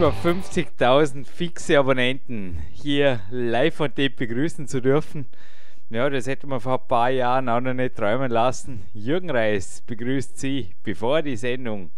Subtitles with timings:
[0.00, 5.26] Über 50.000 fixe Abonnenten hier live von dem begrüßen zu dürfen.
[5.90, 8.84] Ja, das hätte man vor ein paar Jahren auch noch nicht träumen lassen.
[8.94, 11.90] Jürgen Reis begrüßt Sie, bevor die Sendung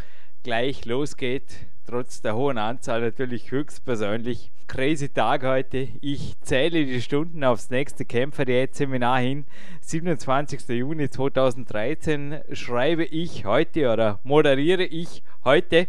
[0.43, 1.45] gleich losgeht.
[1.87, 4.51] Trotz der hohen Anzahl natürlich höchstpersönlich.
[4.67, 5.87] Crazy Tag heute.
[6.01, 9.45] Ich zähle die Stunden aufs nächste Kämpfer-Diät-Seminar hin.
[9.83, 10.69] 27.
[10.71, 15.87] Juni 2013 schreibe ich heute oder moderiere ich heute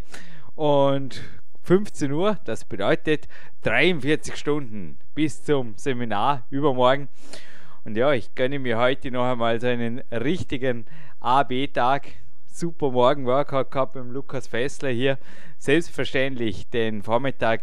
[0.54, 1.20] und
[1.64, 2.38] 15 Uhr.
[2.46, 3.28] Das bedeutet
[3.64, 7.08] 43 Stunden bis zum Seminar übermorgen.
[7.86, 10.86] Und ja, ich gönne mir heute noch einmal so einen richtigen
[11.22, 12.08] AB-Tag.
[12.48, 15.18] Super Morgen-Workout gehabt mit Lukas Fessler hier.
[15.58, 17.62] Selbstverständlich den Vormittag,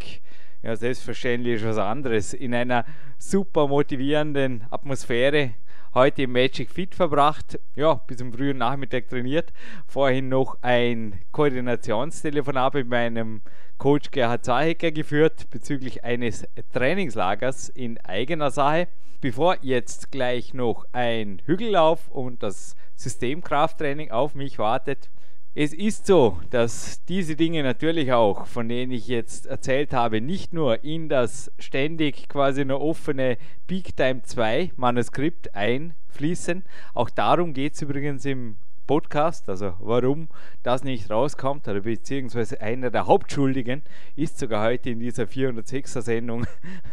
[0.63, 2.35] ja, selbstverständlich was anderes.
[2.35, 2.85] In einer
[3.19, 5.55] super motivierenden Atmosphäre
[5.95, 9.53] heute im Magic Fit verbracht, ja, bis zum frühen Nachmittag trainiert.
[9.87, 13.43] Vorhin noch ein Koordinationstelefonat mit meinem
[13.81, 18.89] Coach Gerhard Zahecker geführt bezüglich eines Trainingslagers in eigener Sache.
[19.23, 25.09] Bevor jetzt gleich noch ein Hügellauf und das Systemkrafttraining auf mich wartet,
[25.55, 30.53] es ist so, dass diese Dinge natürlich auch, von denen ich jetzt erzählt habe, nicht
[30.53, 36.65] nur in das ständig quasi noch offene Peak Time 2 Manuskript einfließen.
[36.93, 38.59] Auch darum geht es übrigens im
[38.91, 40.27] Podcast, also warum
[40.65, 43.83] das nicht rauskommt, oder beziehungsweise einer der Hauptschuldigen
[44.17, 46.45] ist sogar heute in dieser 406er Sendung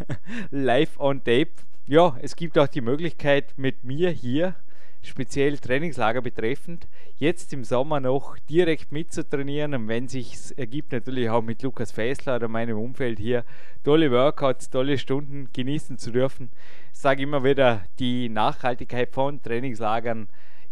[0.51, 1.53] live on tape.
[1.87, 4.53] Ja, es gibt auch die Möglichkeit mit mir hier
[5.01, 11.41] speziell Trainingslager betreffend, jetzt im Sommer noch direkt mitzutrainieren und wenn sich ergibt, natürlich auch
[11.41, 13.43] mit Lukas Fäßler oder meinem Umfeld hier
[13.83, 16.51] tolle Workouts, tolle Stunden genießen zu dürfen.
[16.93, 20.27] Ich sage immer wieder, die Nachhaltigkeit von Trainingslagern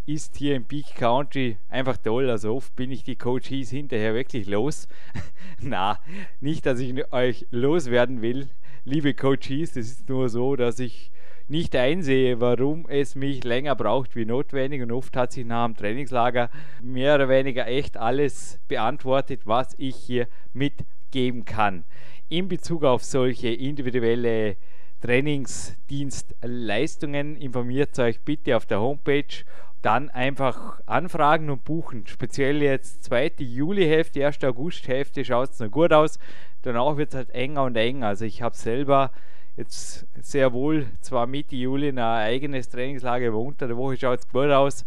[0.06, 2.30] ist hier im Peak Country einfach toll.
[2.30, 4.86] Also oft bin ich die Coaches hinterher wirklich los.
[5.60, 5.98] Na,
[6.40, 8.48] nicht, dass ich euch loswerden will,
[8.84, 9.76] liebe Coaches.
[9.76, 11.10] Es ist nur so, dass ich
[11.48, 14.82] nicht einsehe, warum es mich länger braucht wie notwendig.
[14.82, 16.48] Und oft hat sich nach dem Trainingslager
[16.80, 21.84] mehr oder weniger echt alles beantwortet, was ich hier mitgeben kann.
[22.28, 24.56] In Bezug auf solche individuelle
[25.00, 29.44] Trainingsdienstleistungen informiert euch bitte auf der Homepage
[29.86, 32.08] dann einfach anfragen und buchen.
[32.08, 33.34] Speziell jetzt 2.
[33.38, 34.42] Juli-Hälfte, 1.
[34.42, 36.18] August-Hälfte schaut es noch gut aus.
[36.62, 38.08] Danach wird es halt enger und enger.
[38.08, 39.12] Also ich habe selber
[39.56, 44.28] jetzt sehr wohl zwar Mitte Juli ein eigenes Trainingslager, aber unter der Woche schaut es
[44.28, 44.84] gut aus.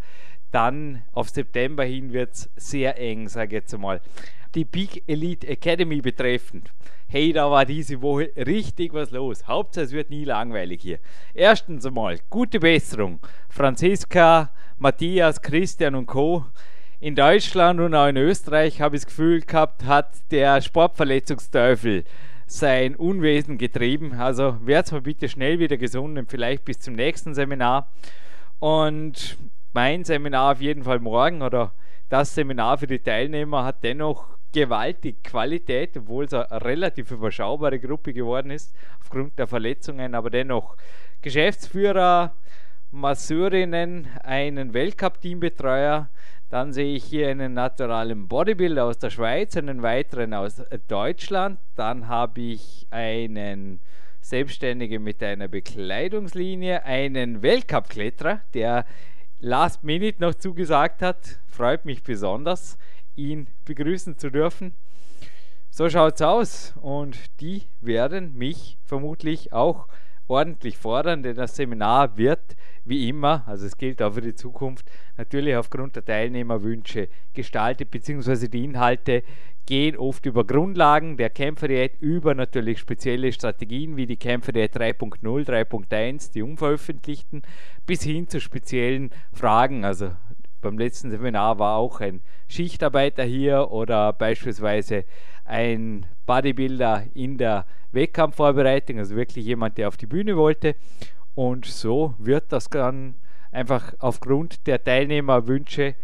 [0.52, 4.02] Dann auf September hin wird es sehr eng, sage ich jetzt einmal.
[4.54, 6.74] Die Big Elite Academy betreffend
[7.10, 9.48] hey, da war diese Woche richtig was los.
[9.48, 11.00] Hauptsache, es wird nie langweilig hier.
[11.34, 13.20] Erstens einmal, gute Besserung.
[13.50, 16.46] Franziska, Matthias, Christian und Co.
[17.00, 22.04] In Deutschland und auch in Österreich habe ich das Gefühl gehabt, hat der Sportverletzungsteufel
[22.46, 24.14] sein Unwesen getrieben.
[24.14, 27.92] Also werdet mal bitte schnell wieder gesund und vielleicht bis zum nächsten Seminar.
[28.60, 29.38] Und
[29.74, 31.74] mein Seminar auf jeden Fall morgen oder
[32.10, 38.14] das Seminar für die Teilnehmer hat dennoch gewaltig Qualität, obwohl es eine relativ überschaubare Gruppe
[38.14, 40.76] geworden ist, aufgrund der Verletzungen, aber dennoch
[41.22, 42.34] Geschäftsführer,
[42.92, 46.10] Masseurinnen, einen Weltcup-Teambetreuer,
[46.50, 52.08] dann sehe ich hier einen naturalen Bodybuilder aus der Schweiz, einen weiteren aus Deutschland, dann
[52.08, 53.80] habe ich einen
[54.22, 58.86] Selbstständigen mit einer Bekleidungslinie, einen Weltcup-Kletterer, der
[59.40, 62.78] Last Minute noch zugesagt hat, freut mich besonders
[63.20, 64.74] ihn begrüßen zu dürfen.
[65.70, 69.88] So schaut es aus und die werden mich vermutlich auch
[70.28, 72.56] ordentlich fordern, denn das Seminar wird
[72.86, 78.50] wie immer, also es gilt auch für die Zukunft, natürlich aufgrund der Teilnehmerwünsche gestaltet, beziehungsweise
[78.50, 79.24] die Inhalte
[79.66, 86.32] gehen oft über Grundlagen der Kämpferdiät, über natürlich spezielle Strategien wie die Kämpferdiät 3.0, 3.1,
[86.34, 87.44] die unveröffentlichten,
[87.86, 90.12] bis hin zu speziellen Fragen, also
[90.62, 95.06] beim letzten Seminar war auch ein Schichtarbeiter hier oder beispielsweise
[95.46, 100.76] ein Bodybuilder in der Wettkampfvorbereitung, also wirklich jemand, der auf die Bühne wollte.
[101.36, 103.16] Und so wird das dann
[103.52, 105.96] einfach aufgrund der Teilnehmerwünsche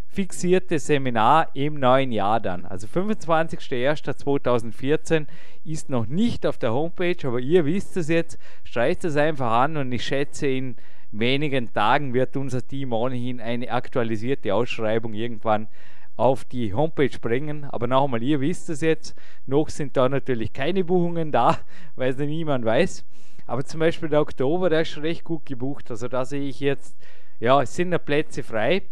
[0.06, 2.66] fixierte Seminar im neuen Jahr dann.
[2.66, 5.26] Also 25.01.2014
[5.64, 8.38] ist noch nicht auf der Homepage, aber ihr wisst es jetzt.
[8.64, 10.74] Streicht es einfach an und ich schätze, in
[11.12, 15.68] wenigen Tagen wird unser Team ohnehin eine aktualisierte Ausschreibung irgendwann
[16.16, 17.64] auf die Homepage bringen.
[17.64, 19.16] Aber nochmal, ihr wisst es jetzt,
[19.46, 21.58] noch sind da natürlich keine Buchungen da,
[21.96, 23.04] weil es niemand weiß.
[23.46, 25.90] Aber zum Beispiel der Oktober, der ist schon recht gut gebucht.
[25.90, 26.96] Also da sehe ich jetzt,
[27.40, 28.82] ja, es sind noch Plätze frei.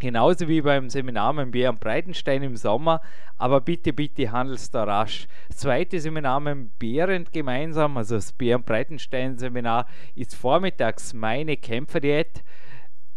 [0.00, 3.02] Genauso wie beim Seminar mit Björn Breitenstein im Sommer,
[3.36, 5.28] aber bitte, bitte handelst da rasch.
[5.48, 12.42] Das zweite Seminar mit Behrend gemeinsam, also das Björn Breitenstein Seminar, ist vormittags meine Kämpferdiät,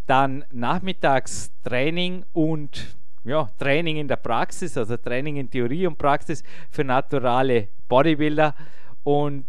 [0.08, 6.44] dann nachmittags Training und ja, Training in der Praxis, also Training in Theorie und Praxis
[6.70, 8.56] für naturale Bodybuilder
[9.04, 9.46] und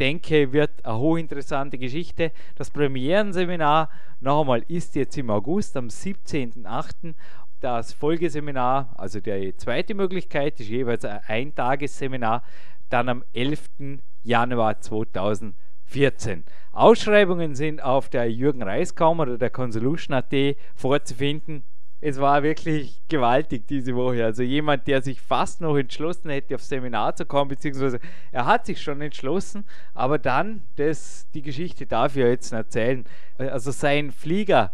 [0.00, 2.32] denke, wird eine hochinteressante Geschichte.
[2.56, 7.14] Das Premierenseminar noch einmal ist jetzt im August, am 17.08.
[7.60, 12.42] Das Folgeseminar, also die zweite Möglichkeit, ist jeweils ein Eintagesseminar,
[12.88, 13.68] dann am 11.
[14.24, 16.44] Januar 2014.
[16.72, 20.34] Ausschreibungen sind auf der Jürgen Reiskammer oder der Consolution.at
[20.74, 21.64] vorzufinden
[22.00, 24.24] es war wirklich gewaltig diese Woche.
[24.24, 28.00] Also jemand, der sich fast noch entschlossen hätte, aufs Seminar zu kommen, beziehungsweise
[28.32, 33.04] er hat sich schon entschlossen, aber dann, das, die Geschichte darf ich jetzt erzählen.
[33.36, 34.72] Also sein Flieger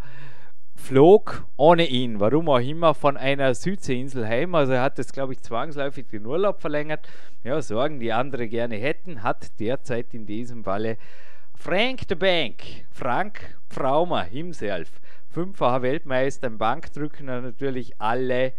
[0.76, 4.55] flog ohne ihn, warum auch immer, von einer Südseeinsel heim.
[4.55, 7.08] Also er hat das, glaube ich, zwangsläufig den Urlaub verlängert.
[7.43, 10.99] Ja, Sorgen, die andere gerne hätten, hat derzeit in diesem Falle
[11.58, 15.00] Frank the Bank, Frank Pfraumer himself.
[15.31, 17.26] Fünffacher Weltmeister im Bankdrücken.
[17.26, 18.53] Natürlich alle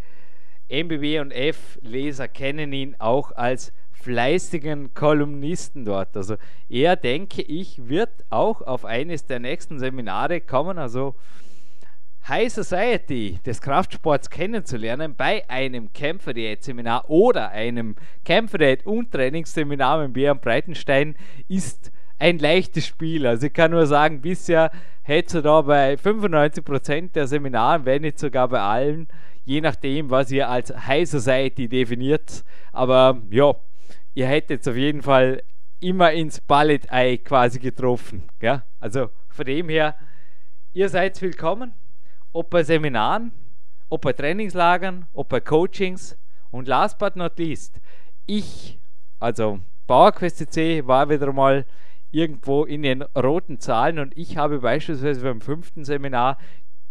[0.68, 6.18] MBW und F-Leser kennen ihn auch als fleißigen Kolumnisten dort.
[6.18, 6.36] Also
[6.68, 11.16] er, denke ich, wird auch auf eines der nächsten Seminare kommen, also
[12.28, 17.96] High Society des Kraftsports kennenzulernen bei einem Kämpferdiät-Seminar oder einem
[18.26, 21.16] Kämpferdiät- und Trainingsseminar mit Björn Breitenstein
[21.48, 23.28] ist ein leichtes Spiel.
[23.28, 24.72] Also ich kann nur sagen, bisher
[25.04, 29.08] hättest du da bei 95% der Seminaren, wenn nicht sogar bei allen,
[29.46, 32.44] je nachdem, was ihr als High Society definiert.
[32.74, 33.56] Aber ja,
[34.14, 35.44] ihr hättet auf jeden Fall
[35.80, 38.24] immer ins Ballet-Ei quasi getroffen.
[38.42, 38.64] Ja?
[38.80, 39.96] Also von dem her,
[40.74, 41.74] ihr seid willkommen,
[42.34, 43.32] ob bei Seminaren,
[43.90, 46.18] ob bei Trainingslagern, ob bei Coachings
[46.52, 47.80] und last but not least,
[48.26, 48.80] ich,
[49.20, 51.66] also PowerQuest C war wieder mal
[52.12, 56.38] irgendwo in den roten Zahlen und ich habe beispielsweise beim fünften Seminar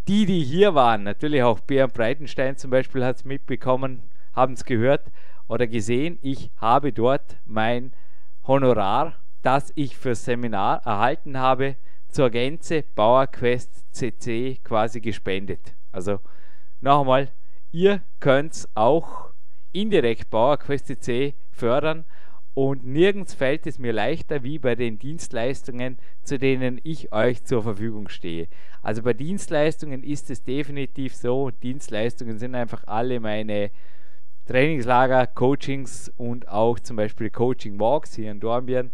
[0.09, 4.03] die, die hier waren, natürlich auch Björn Breitenstein zum Beispiel hat es mitbekommen,
[4.35, 5.11] haben es gehört
[5.49, 7.93] oder gesehen, ich habe dort mein
[8.47, 11.75] Honorar, das ich fürs Seminar erhalten habe,
[12.09, 15.75] zur Gänze PowerQuest CC quasi gespendet.
[15.91, 16.21] Also
[16.81, 17.33] nochmal,
[17.73, 19.31] ihr könnt auch
[19.73, 22.05] indirekt PowerQuest CC fördern
[22.57, 27.63] und nirgends fällt es mir leichter wie bei den Dienstleistungen, zu denen ich euch zur
[27.63, 28.49] Verfügung stehe.
[28.81, 33.71] Also bei Dienstleistungen ist es definitiv so, Dienstleistungen sind einfach alle meine
[34.47, 38.91] Trainingslager, Coachings und auch zum Beispiel Coaching Walks hier in Dornbirn.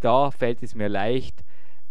[0.00, 1.42] Da fällt es mir leicht,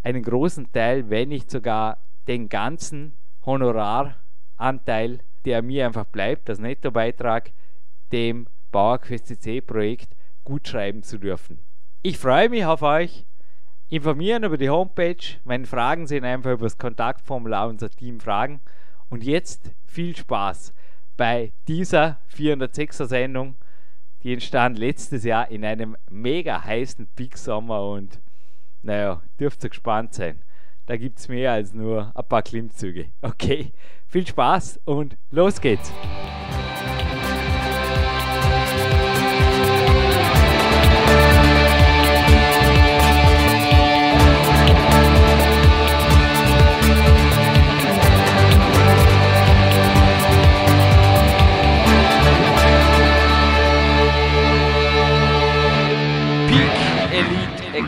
[0.04, 3.14] einen großen Teil, wenn nicht sogar den ganzen
[3.48, 7.52] Honoraranteil, der mir einfach bleibt, das Nettobeitrag,
[8.12, 10.16] dem Bauerquest CC Projekt
[10.46, 11.60] gut schreiben zu dürfen.
[12.02, 13.26] Ich freue mich auf euch.
[13.90, 15.18] Informieren über die Homepage.
[15.44, 18.62] Wenn Fragen sind, einfach über das Kontaktformular unser Team fragen.
[19.10, 20.74] Und jetzt viel Spaß
[21.18, 23.56] bei dieser 406er Sendung.
[24.24, 28.22] Die entstand letztes Jahr in einem mega heißen Peak Sommer und
[28.82, 30.42] naja, dürft ihr gespannt sein.
[30.86, 33.08] Da gibt es mehr als nur ein paar Klimmzüge.
[33.22, 33.72] Okay,
[34.08, 35.92] viel Spaß und los geht's!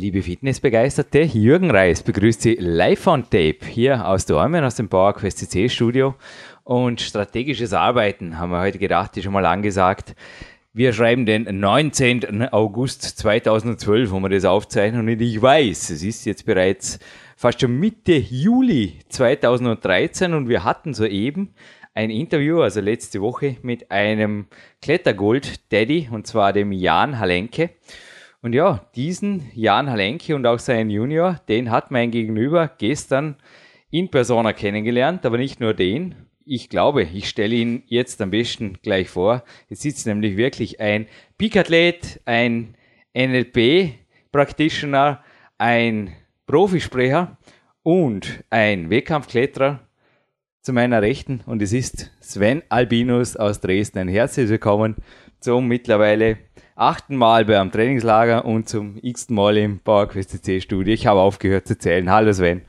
[0.00, 5.38] Liebe Fitnessbegeisterte, Jürgen Reis begrüßt Sie live on Tape hier aus Dormen, aus dem PowerQuest
[5.38, 6.14] CC Studio.
[6.62, 10.14] Und strategisches Arbeiten haben wir heute gedacht, ist schon mal angesagt.
[10.72, 12.48] Wir schreiben den 19.
[12.52, 15.00] August 2012, wo wir das aufzeichnen.
[15.00, 17.00] Und ich weiß, es ist jetzt bereits
[17.36, 21.54] fast schon Mitte Juli 2013 und wir hatten soeben
[21.94, 24.46] ein Interview, also letzte Woche, mit einem
[24.80, 27.70] Klettergold-Daddy, und zwar dem Jan Halenke.
[28.40, 33.34] Und ja, diesen Jan Halenke und auch seinen Junior, den hat mein Gegenüber gestern
[33.90, 36.14] in Persona kennengelernt, aber nicht nur den,
[36.44, 39.42] ich glaube, ich stelle ihn jetzt am besten gleich vor.
[39.68, 42.76] Es sitzt nämlich wirklich ein Peak-Athlet, ein
[43.12, 45.20] NLP-Practitioner,
[45.58, 46.14] ein
[46.46, 47.36] Profisprecher
[47.82, 49.80] und ein Wettkampfkletterer
[50.62, 53.98] zu meiner Rechten und es ist Sven Albinus aus Dresden.
[53.98, 54.94] Ein herzliches Willkommen
[55.40, 56.38] zum mittlerweile
[56.78, 60.94] achten Mal beim Trainingslager und zum x Mal im PowerQuest CC Studio.
[60.94, 62.08] Ich habe aufgehört zu zählen.
[62.08, 62.62] Hallo Sven.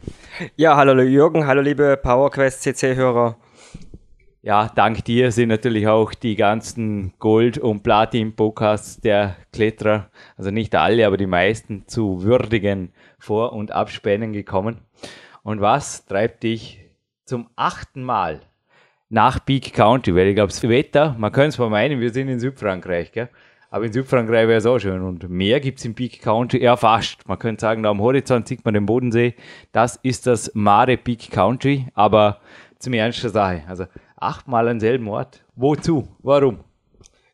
[0.55, 3.37] Ja, hallo Jürgen, hallo liebe PowerQuest CC Hörer.
[4.41, 10.73] Ja, dank dir sind natürlich auch die ganzen Gold- und Platin-Podcasts der Kletterer, also nicht
[10.73, 14.79] alle, aber die meisten, zu würdigen Vor- und Abspänen gekommen.
[15.43, 16.79] Und was treibt dich
[17.25, 18.41] zum achten Mal
[19.09, 20.15] nach Peak County?
[20.15, 23.29] Weil ich glaube, das Wetter, man könnte es mal meinen, wir sind in Südfrankreich, gell?
[23.69, 25.01] Aber in Südfrankreich wäre es auch schön.
[25.01, 27.27] Und mehr gibt es im Peak County eher fast.
[27.27, 29.35] Man könnte sagen, da am Horizont sieht man den Bodensee.
[29.71, 32.39] Das ist das Mare Peak Country, aber
[32.79, 33.63] zum Ernst der Sache.
[33.67, 33.85] Also
[34.15, 35.43] achtmal an selben Ort.
[35.55, 36.07] Wozu?
[36.19, 36.59] Warum?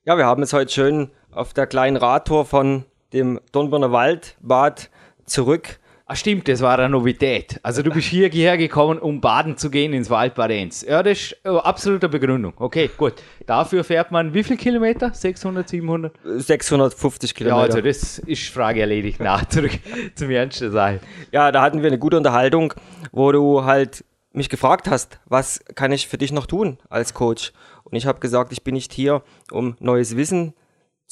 [0.03, 4.89] Ja, wir haben es heute schön auf der kleinen Radtour von dem Dornbirner Waldbad
[5.25, 5.79] zurück.
[6.07, 7.59] Ach stimmt, das war eine Novität.
[7.63, 10.85] Also du bist hierher gekommen, um baden zu gehen ins Waldbad Enz.
[10.87, 12.53] Ja, das ist oh, absolute Begründung.
[12.57, 13.13] Okay, gut.
[13.47, 15.11] Dafür fährt man wie viele Kilometer?
[15.11, 16.15] 600, 700?
[16.23, 17.57] 650 Kilometer.
[17.57, 19.19] Ja, also das ist Frage erledigt.
[19.19, 19.71] Nach zurück
[20.13, 20.99] zum Ernst der Sache.
[21.31, 22.75] Ja, da hatten wir eine gute Unterhaltung,
[23.11, 27.51] wo du halt mich gefragt hast, was kann ich für dich noch tun als Coach?
[27.83, 30.64] Und ich habe gesagt, ich bin nicht hier, um neues Wissen zu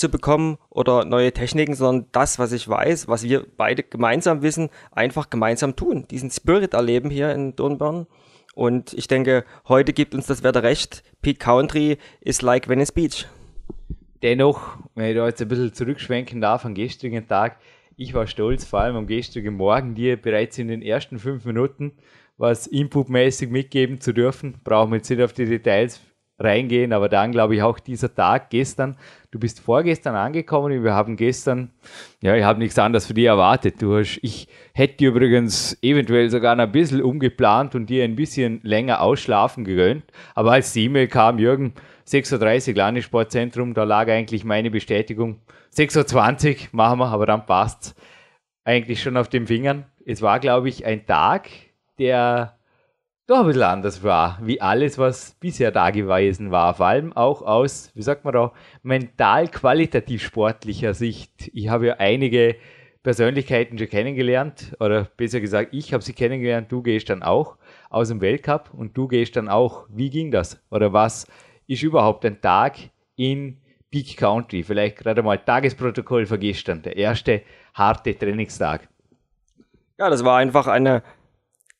[0.09, 5.29] bekommen oder neue Techniken, sondern das, was ich weiß, was wir beide gemeinsam wissen, einfach
[5.29, 6.05] gemeinsam tun.
[6.09, 8.07] Diesen Spirit erleben hier in Dornbirn.
[8.55, 11.03] Und ich denke, heute gibt uns das Wetter recht.
[11.21, 13.27] Peak Country ist like Venice Beach.
[14.21, 17.57] Dennoch, wenn ich da jetzt ein bisschen zurückschwenken darf am gestrigen Tag,
[17.95, 21.93] ich war stolz, vor allem am gestrigen Morgen, dir bereits in den ersten fünf Minuten
[22.37, 24.55] was inputmäßig mitgeben zu dürfen.
[24.63, 26.01] Brauchen wir jetzt nicht auf die Details
[26.39, 28.97] reingehen, aber dann glaube ich auch dieser Tag gestern.
[29.31, 31.71] Du bist vorgestern angekommen und wir haben gestern,
[32.21, 33.81] ja, ich habe nichts anderes für dich erwartet.
[33.81, 39.01] Du hast, ich hätte übrigens eventuell sogar ein bisschen umgeplant und dir ein bisschen länger
[39.01, 40.03] ausschlafen gegönnt.
[40.35, 41.73] Aber als die E-Mail kam, Jürgen,
[42.07, 45.39] 6.30 Uhr Landessportzentrum, da lag eigentlich meine Bestätigung.
[45.75, 47.95] 6.20 Uhr machen wir, aber dann passt
[48.65, 49.85] eigentlich schon auf den Fingern.
[50.05, 51.49] Es war, glaube ich, ein Tag,
[51.97, 52.57] der
[53.27, 56.73] doch ein bisschen anders war, wie alles, was bisher da gewesen war.
[56.73, 58.51] Vor allem auch aus, wie sagt man da,
[58.81, 61.49] mental qualitativ sportlicher Sicht.
[61.53, 62.55] Ich habe ja einige
[63.01, 67.57] Persönlichkeiten schon kennengelernt, oder besser gesagt, ich habe sie kennengelernt, du gehst dann auch
[67.89, 69.87] aus dem Weltcup und du gehst dann auch.
[69.89, 70.61] Wie ging das?
[70.69, 71.27] Oder was
[71.67, 72.75] ist überhaupt ein Tag
[73.15, 73.61] in
[73.91, 74.63] Peak Country?
[74.63, 77.41] Vielleicht gerade mal Tagesprotokoll von gestern, der erste
[77.73, 78.87] harte Trainingstag.
[79.97, 81.03] Ja, das war einfach eine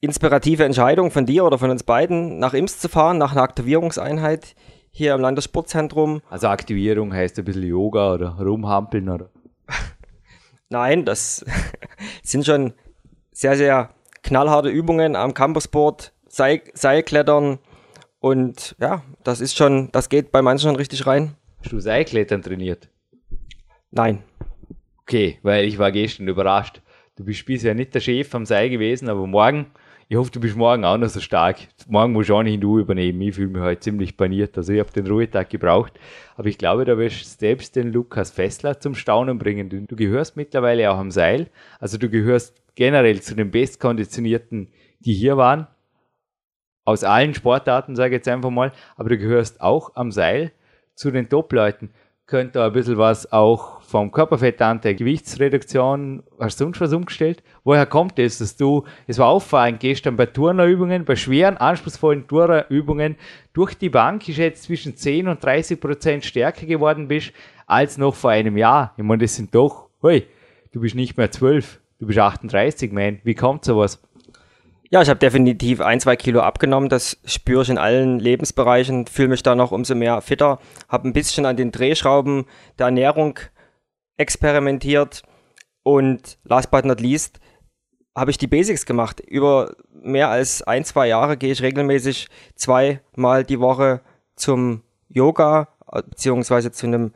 [0.04, 4.54] inspirative Entscheidung von dir oder von uns beiden, nach Imst zu fahren, nach einer Aktivierungseinheit
[4.92, 6.22] hier im Landessportzentrum.
[6.30, 9.30] Also Aktivierung heißt ein bisschen Yoga oder rumhampeln oder?
[10.70, 11.46] Nein, das
[12.24, 12.74] sind schon
[13.32, 13.92] sehr, sehr
[14.24, 17.60] knallharte Übungen am Campusport, Seil Seilklettern
[18.20, 21.36] und ja, das ist schon, das geht bei manchen schon richtig rein.
[21.60, 22.90] Hast du Seilklettern trainiert?
[23.90, 24.24] Nein.
[25.04, 26.82] Okay, weil ich war gestern überrascht.
[27.16, 29.68] Du bist bisher nicht der Chef am Seil gewesen, aber morgen
[30.08, 31.58] ich hoffe, du bist morgen auch noch so stark.
[31.88, 33.22] Morgen muss auch nicht du übernehmen.
[33.22, 34.58] Ich fühle mich heute ziemlich paniert.
[34.58, 35.94] Also ich habe den Ruhetag gebraucht.
[36.36, 39.88] Aber ich glaube, da wirst du selbst den Lukas Fessler zum Staunen bringen.
[39.88, 41.50] Du gehörst mittlerweile auch am Seil.
[41.80, 44.70] Also du gehörst generell zu den bestkonditionierten,
[45.00, 45.68] die hier waren.
[46.86, 48.74] Aus allen Sportarten, sage ich jetzt einfach mal.
[48.98, 50.52] Aber du gehörst auch am Seil
[50.96, 51.92] zu den Top-Leuten
[52.34, 57.44] könnte da ein bisschen was auch vom Körperfettanteil, Gewichtsreduktion, hast du sonst was umgestellt?
[57.64, 63.18] Woher kommt es, dass du, es war auffallend, gestern bei Turnerübungen, bei schweren, anspruchsvollen Turnerübungen
[63.54, 67.34] durch die Bank ist jetzt zwischen 10 und 30 Prozent stärker geworden bist,
[67.68, 68.96] als noch vor einem Jahr.
[68.98, 70.26] Ich meine, das sind doch, hui,
[70.72, 73.20] du bist nicht mehr 12, du Du bist 38, man.
[73.24, 74.02] Wie kommt sowas?
[74.94, 76.88] Ja, ich habe definitiv ein, zwei Kilo abgenommen.
[76.88, 79.08] Das spüre ich in allen Lebensbereichen.
[79.08, 80.60] Fühle mich da noch umso mehr fitter.
[80.88, 82.46] Habe ein bisschen an den Drehschrauben
[82.78, 83.40] der Ernährung
[84.18, 85.24] experimentiert.
[85.82, 87.40] Und last but not least
[88.16, 89.20] habe ich die Basics gemacht.
[89.20, 94.02] Über mehr als ein, zwei Jahre gehe ich regelmäßig zweimal die Woche
[94.36, 97.14] zum Yoga, beziehungsweise zu einem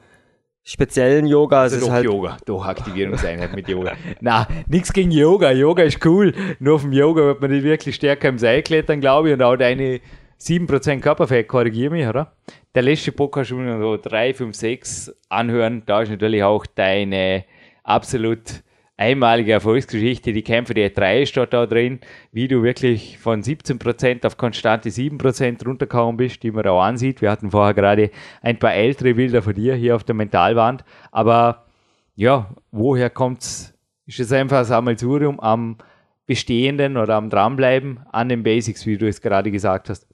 [0.67, 1.62] speziellen Yoga.
[1.62, 3.93] Also es ist doch halt Yoga, doch Aktivierungseinheit mit Yoga.
[4.19, 5.51] Na, nichts gegen Yoga.
[5.51, 6.33] Yoga ist cool.
[6.59, 9.33] Nur vom Yoga wird man nicht wirklich stärker im Seil klettern, glaube ich.
[9.33, 10.01] Und auch deine
[10.41, 12.33] 7% Körperfett, korrigiere mich, oder?
[12.75, 15.83] Der letzte Podcast schon so 3, 5, 6 anhören.
[15.86, 17.45] Da ist natürlich auch deine
[17.83, 18.62] absolut
[18.97, 20.33] einmalige Erfolgsgeschichte.
[20.33, 21.99] Die Kämpfe der 3 steht da drin,
[22.31, 27.21] wie du wirklich von 17% auf konstante 7% runtergekommen bist, die man auch ansieht.
[27.21, 28.09] Wir hatten vorher gerade
[28.41, 30.83] ein paar ältere Bilder von dir hier auf der Mentalwand.
[31.11, 31.67] Aber
[32.15, 33.73] ja, woher kommt's?
[34.07, 35.77] Ist es einfach ein Sammelsurium am
[36.25, 40.07] Bestehenden oder am Dranbleiben an den Basics, wie du es gerade gesagt hast?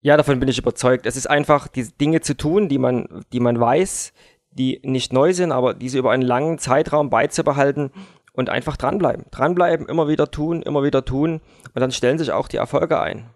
[0.00, 1.04] Ja, davon bin ich überzeugt.
[1.04, 4.12] Es ist einfach, diese Dinge zu tun, die man, die man weiß,
[4.58, 7.90] die nicht neu sind, aber diese über einen langen Zeitraum beizubehalten
[8.32, 9.26] und einfach dranbleiben.
[9.30, 11.40] Dranbleiben, immer wieder tun, immer wieder tun
[11.74, 13.26] und dann stellen sich auch die Erfolge ein.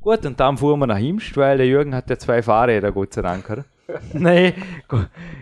[0.00, 3.14] Gut, und dann fuhren wir nach Imst, weil der Jürgen hat ja zwei Fahrräder, Gott
[3.14, 3.64] sei Dank, oder?
[4.12, 4.54] Nein,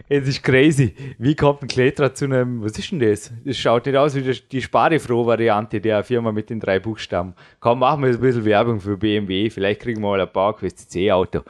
[0.09, 0.95] es ist crazy.
[1.19, 3.33] Wie kommt ein Kletterer zu einem, was ist denn das?
[3.45, 7.35] Das schaut nicht aus wie die, Sparefroh-Variante der Firma mit den drei Buchstaben.
[7.61, 10.91] Komm, machen wir jetzt ein bisschen Werbung für BMW, vielleicht kriegen wir mal ein PowerQuest
[10.91, 11.41] C-Auto.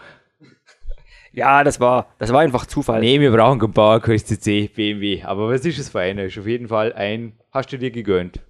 [1.33, 3.01] Ja, das war, das war einfach Zufall.
[3.01, 5.23] Nee, wir brauchen kein PowerQuest C BMW.
[5.23, 6.25] Aber was ist es für einer?
[6.25, 8.41] Ist auf jeden Fall ein, hast du dir gegönnt?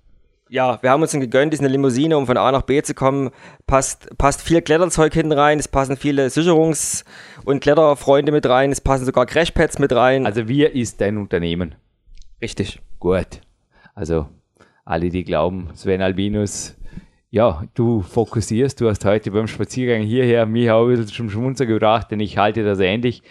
[0.49, 2.93] Ja, wir haben uns einen gegönnt, ist eine Limousine, um von A nach B zu
[2.93, 3.31] kommen.
[3.69, 7.05] Passt, passt viel Kletterzeug hinten rein, es passen viele Sicherungs-
[7.45, 10.27] und Kletterfreunde mit rein, es passen sogar Crashpads mit rein.
[10.27, 11.77] Also wir ist dein Unternehmen.
[12.43, 12.81] Richtig.
[12.99, 13.43] Gut.
[13.95, 14.27] Also
[14.85, 16.77] alle, die glauben, Sven Albinus,
[17.31, 21.65] ja, du fokussierst, du hast heute beim Spaziergang hierher mich auch ein bisschen zum Schmunzer
[21.65, 23.23] gebracht, denn ich halte das ähnlich.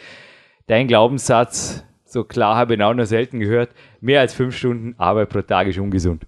[0.67, 4.95] Dein Glaubenssatz, so klar habe ich ihn auch noch selten gehört, mehr als fünf Stunden
[4.97, 6.25] Arbeit pro Tag ist ungesund.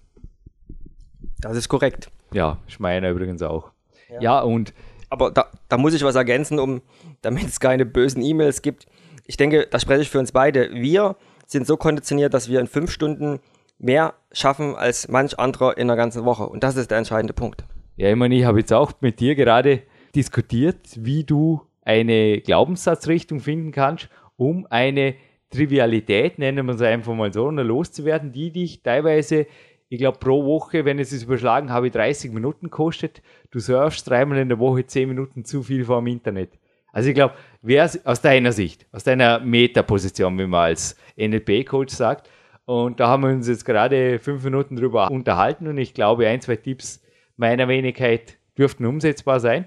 [1.39, 2.11] Das ist korrekt.
[2.33, 3.71] Ja, ist meiner übrigens auch.
[4.09, 4.73] Ja, ja und
[5.09, 6.81] aber da, da, muss ich was ergänzen, um,
[7.21, 8.85] damit es keine bösen E-Mails gibt.
[9.27, 10.71] Ich denke, da spreche ich für uns beide.
[10.73, 13.39] Wir sind so konditioniert, dass wir in fünf Stunden
[13.81, 16.47] mehr schaffen als manch anderer in der ganzen Woche.
[16.47, 17.63] Und das ist der entscheidende Punkt.
[17.97, 19.81] Ja, ich meine, ich habe jetzt auch mit dir gerade
[20.15, 25.15] diskutiert, wie du eine Glaubenssatzrichtung finden kannst, um eine
[25.49, 29.47] Trivialität, nennen wir es einfach mal so, loszuwerden, die dich teilweise
[29.91, 33.21] ich glaube, pro Woche, wenn es ist überschlagen habe, 30 Minuten kostet.
[33.51, 36.51] Du surfst dreimal in der Woche 10 Minuten zu viel vor dem Internet.
[36.93, 42.29] Also ich glaube, wer aus deiner Sicht, aus deiner Metaposition, wie man als NLP-Coach sagt,
[42.71, 46.39] und da haben wir uns jetzt gerade fünf Minuten drüber unterhalten und ich glaube, ein,
[46.39, 47.03] zwei Tipps
[47.35, 49.65] meiner Wenigkeit dürften umsetzbar sein.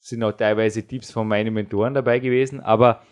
[0.00, 3.02] Es sind auch teilweise Tipps von meinen Mentoren dabei gewesen, aber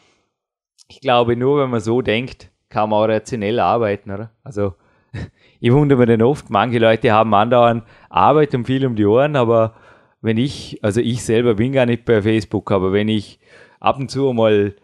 [0.87, 4.31] ich glaube, nur wenn man so denkt, kann man auch rationell arbeiten, oder?
[4.44, 4.74] Also
[5.61, 9.35] ich wundere mich dann oft, manche Leute haben andauernd Arbeit und viel um die Ohren,
[9.35, 9.74] aber
[10.20, 13.40] wenn ich, also ich selber bin gar nicht bei Facebook, aber wenn ich
[13.81, 14.76] ab und zu mal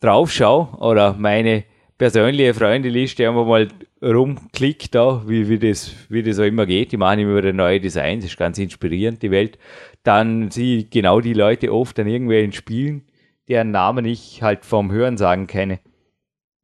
[0.00, 1.64] drauf schaue oder meine
[2.00, 3.68] persönliche Freundeliste einfach mal
[4.02, 7.78] rumklickt da, wie, wie, das, wie das auch immer geht, die machen immer wieder neue
[7.78, 9.58] Designs, ist ganz inspirierend, die Welt,
[10.02, 13.02] dann sehe ich genau die Leute oft an irgendwelchen Spielen,
[13.48, 15.78] deren Namen ich halt vom Hören sagen kenne.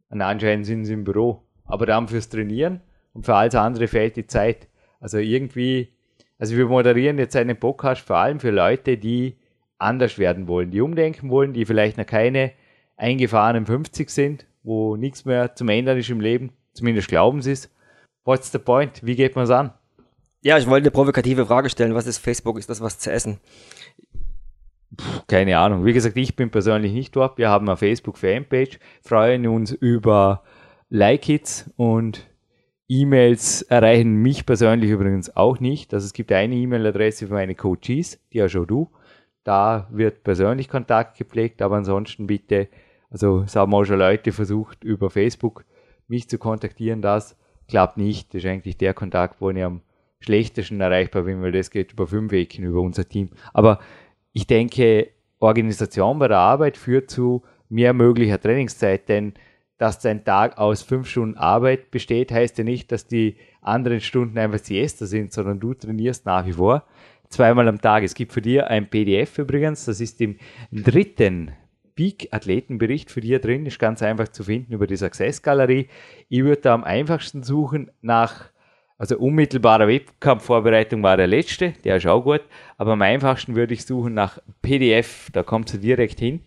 [0.08, 1.42] Und anscheinend sind sie im Büro.
[1.66, 2.80] Aber dann fürs Trainieren
[3.12, 4.68] und für alles andere fehlt die Zeit.
[5.00, 5.92] Also irgendwie,
[6.38, 9.36] also wir moderieren jetzt einen Podcast vor allem für Leute, die
[9.76, 12.52] anders werden wollen, die umdenken wollen, die vielleicht noch keine
[12.96, 17.70] eingefahrenen 50 sind, wo nichts mehr zum Ändern ist im Leben, zumindest glauben sie es.
[18.24, 19.00] What's the point?
[19.04, 19.72] Wie geht man es an?
[20.42, 21.94] Ja, ich wollte eine provokative Frage stellen.
[21.94, 22.58] Was ist Facebook?
[22.58, 23.38] Ist das was zu essen?
[24.96, 25.84] Puh, keine Ahnung.
[25.84, 27.38] Wie gesagt, ich bin persönlich nicht dort.
[27.38, 30.42] Wir haben eine Facebook-Fanpage, freuen uns über
[30.90, 32.26] Like-Hits und
[32.88, 35.94] E-Mails erreichen mich persönlich übrigens auch nicht.
[35.94, 38.90] Also es gibt eine E-Mail-Adresse für meine Coaches, die ja schon du.
[39.44, 42.68] Da wird persönlich Kontakt gepflegt, aber ansonsten bitte,
[43.10, 45.64] also es haben auch schon Leute versucht, über Facebook
[46.08, 47.02] mich zu kontaktieren.
[47.02, 47.36] Das
[47.68, 48.34] klappt nicht.
[48.34, 49.82] Das ist eigentlich der Kontakt, wo ich am
[50.20, 53.30] schlechtesten erreichbar bin, weil das geht über fünf Ecken über unser Team.
[53.52, 53.78] Aber
[54.32, 59.34] ich denke, Organisation bei der Arbeit führt zu mehr möglicher Trainingszeit, denn
[59.78, 64.38] dass dein Tag aus fünf Stunden Arbeit besteht, heißt ja nicht, dass die anderen Stunden
[64.38, 66.84] einfach Siesta sind, sondern du trainierst nach wie vor
[67.28, 68.02] zweimal am Tag.
[68.02, 70.36] Es gibt für dir ein PDF übrigens, das ist im
[70.72, 71.52] dritten
[71.96, 75.88] Peak-Athletenbericht für dich drin, ist ganz einfach zu finden über die Success-Galerie.
[76.28, 78.50] Ich würde da am einfachsten suchen nach
[78.98, 82.42] Also unmittelbare Wettkampfvorbereitung war der letzte, der ist auch gut.
[82.78, 86.40] Aber am einfachsten würde ich suchen nach PDF, da kommt du direkt hin.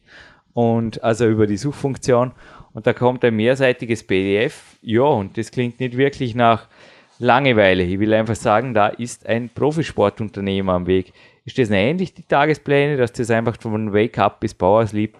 [0.53, 2.31] Und also über die Suchfunktion.
[2.73, 4.77] Und da kommt ein mehrseitiges PDF.
[4.81, 6.67] Ja, und das klingt nicht wirklich nach
[7.19, 7.83] Langeweile.
[7.83, 11.12] Ich will einfach sagen, da ist ein Profisportunternehmer am Weg.
[11.49, 15.17] Ist das ähnlich, die Tagespläne, dass das einfach von Wake Up bis Power Sleep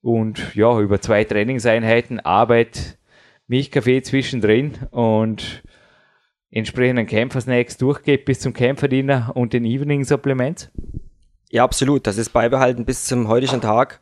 [0.00, 2.98] und ja, über zwei Trainingseinheiten, Arbeit,
[3.46, 5.62] Milchkaffee zwischendrin und
[6.50, 10.68] entsprechenden Kämpfersnacks durchgeht bis zum Kämpferdiener und den Evening Supplements?
[11.48, 12.08] Ja, absolut.
[12.08, 14.00] Das ist beibehalten bis zum heutigen Tag.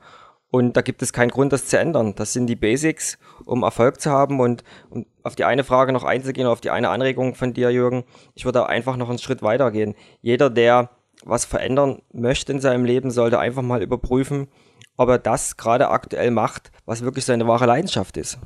[0.51, 2.15] Und da gibt es keinen Grund, das zu ändern.
[2.17, 4.41] Das sind die Basics, um Erfolg zu haben.
[4.41, 8.05] Und um auf die eine Frage noch einzugehen, auf die eine Anregung von dir, Jürgen,
[8.35, 9.95] ich würde einfach noch einen Schritt weiter gehen.
[10.23, 10.89] Jeder, der
[11.25, 14.49] was verändern möchte in seinem Leben, sollte einfach mal überprüfen,
[14.97, 18.39] ob er das gerade aktuell macht, was wirklich seine wahre Leidenschaft ist.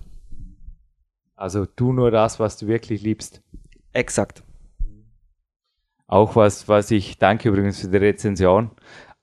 [1.37, 3.43] Also tu nur das, was du wirklich liebst.
[3.93, 4.43] Exakt.
[6.07, 8.71] Auch was, was ich danke übrigens für die Rezension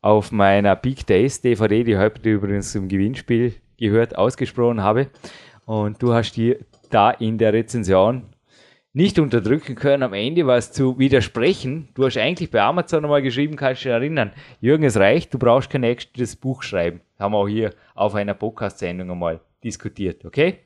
[0.01, 5.09] auf meiner Big Days DVD, die heute übrigens im Gewinnspiel gehört, ausgesprochen habe.
[5.65, 8.31] Und du hast dir da in der Rezension
[8.93, 11.89] nicht unterdrücken können, am Ende was zu widersprechen.
[11.93, 15.39] Du hast eigentlich bei Amazon nochmal geschrieben, kannst du dich erinnern, Jürgen, es reicht, du
[15.39, 17.01] brauchst kein nächstes Buch schreiben.
[17.17, 20.60] Haben wir auch hier auf einer Podcast-Sendung einmal diskutiert, okay?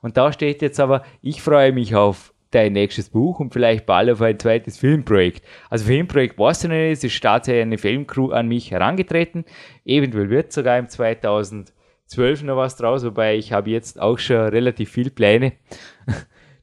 [0.00, 4.08] Und da steht jetzt aber, ich freue mich auf dein nächstes Buch und vielleicht bald
[4.08, 5.44] auf ein zweites Filmprojekt.
[5.68, 9.44] Also Filmprojekt weiß ich nicht, es ist tatsächlich eine Filmcrew an mich herangetreten.
[9.84, 14.90] Eventuell wird sogar im 2012 noch was draus, wobei ich habe jetzt auch schon relativ
[14.90, 15.52] viel Pläne.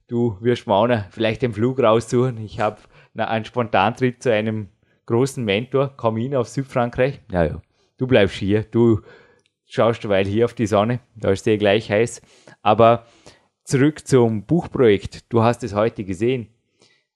[0.07, 2.37] Du wirst mir auch noch vielleicht den Flug raussuchen.
[2.37, 2.77] Ich habe
[3.15, 4.67] einen Spontantrip zu einem
[5.07, 7.21] großen Mentor, komm hin auf Südfrankreich.
[7.31, 7.61] Ja, ja,
[7.97, 9.01] du bleibst hier, du
[9.65, 12.21] schaust weil hier auf die Sonne, da ist sehr gleich heiß.
[12.61, 13.07] Aber
[13.63, 15.31] zurück zum Buchprojekt.
[15.33, 16.49] Du hast es heute gesehen.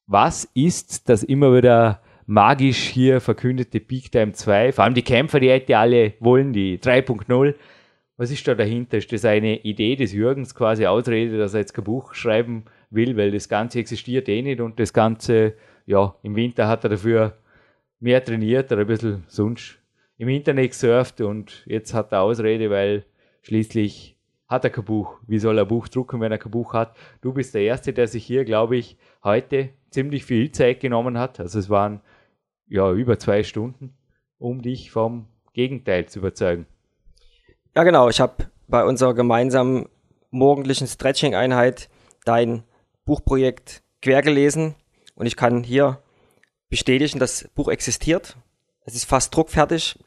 [0.07, 4.71] Was ist das immer wieder magisch hier verkündete Peak Time 2?
[4.71, 7.53] Vor allem die Kämpfer, die hätte alle wollen, die 3.0.
[8.17, 8.97] Was ist da dahinter?
[8.97, 13.17] Ist das eine Idee des Jürgens, quasi Ausrede, dass er jetzt kein Buch schreiben will,
[13.17, 15.53] weil das Ganze existiert eh nicht und das Ganze,
[15.85, 17.37] ja, im Winter hat er dafür
[17.99, 19.79] mehr trainiert oder ein bisschen sonst
[20.17, 23.05] im Internet gesurft und jetzt hat er Ausrede, weil
[23.41, 25.19] schließlich hat er kein Buch.
[25.27, 26.95] Wie soll er ein Buch drucken, wenn er kein Buch hat?
[27.21, 31.39] Du bist der Erste, der sich hier, glaube ich, heute ziemlich viel Zeit genommen hat.
[31.39, 32.01] Also es waren
[32.67, 33.93] ja über zwei Stunden,
[34.39, 36.65] um dich vom Gegenteil zu überzeugen.
[37.75, 38.09] Ja, genau.
[38.09, 39.87] Ich habe bei unserer gemeinsamen
[40.31, 41.89] morgendlichen Stretching-Einheit
[42.25, 42.63] dein
[43.09, 44.75] Buchprojekt quer gelesen
[45.15, 45.97] und ich kann hier
[46.69, 48.37] bestätigen, das Buch existiert.
[48.85, 49.97] Es ist fast druckfertig.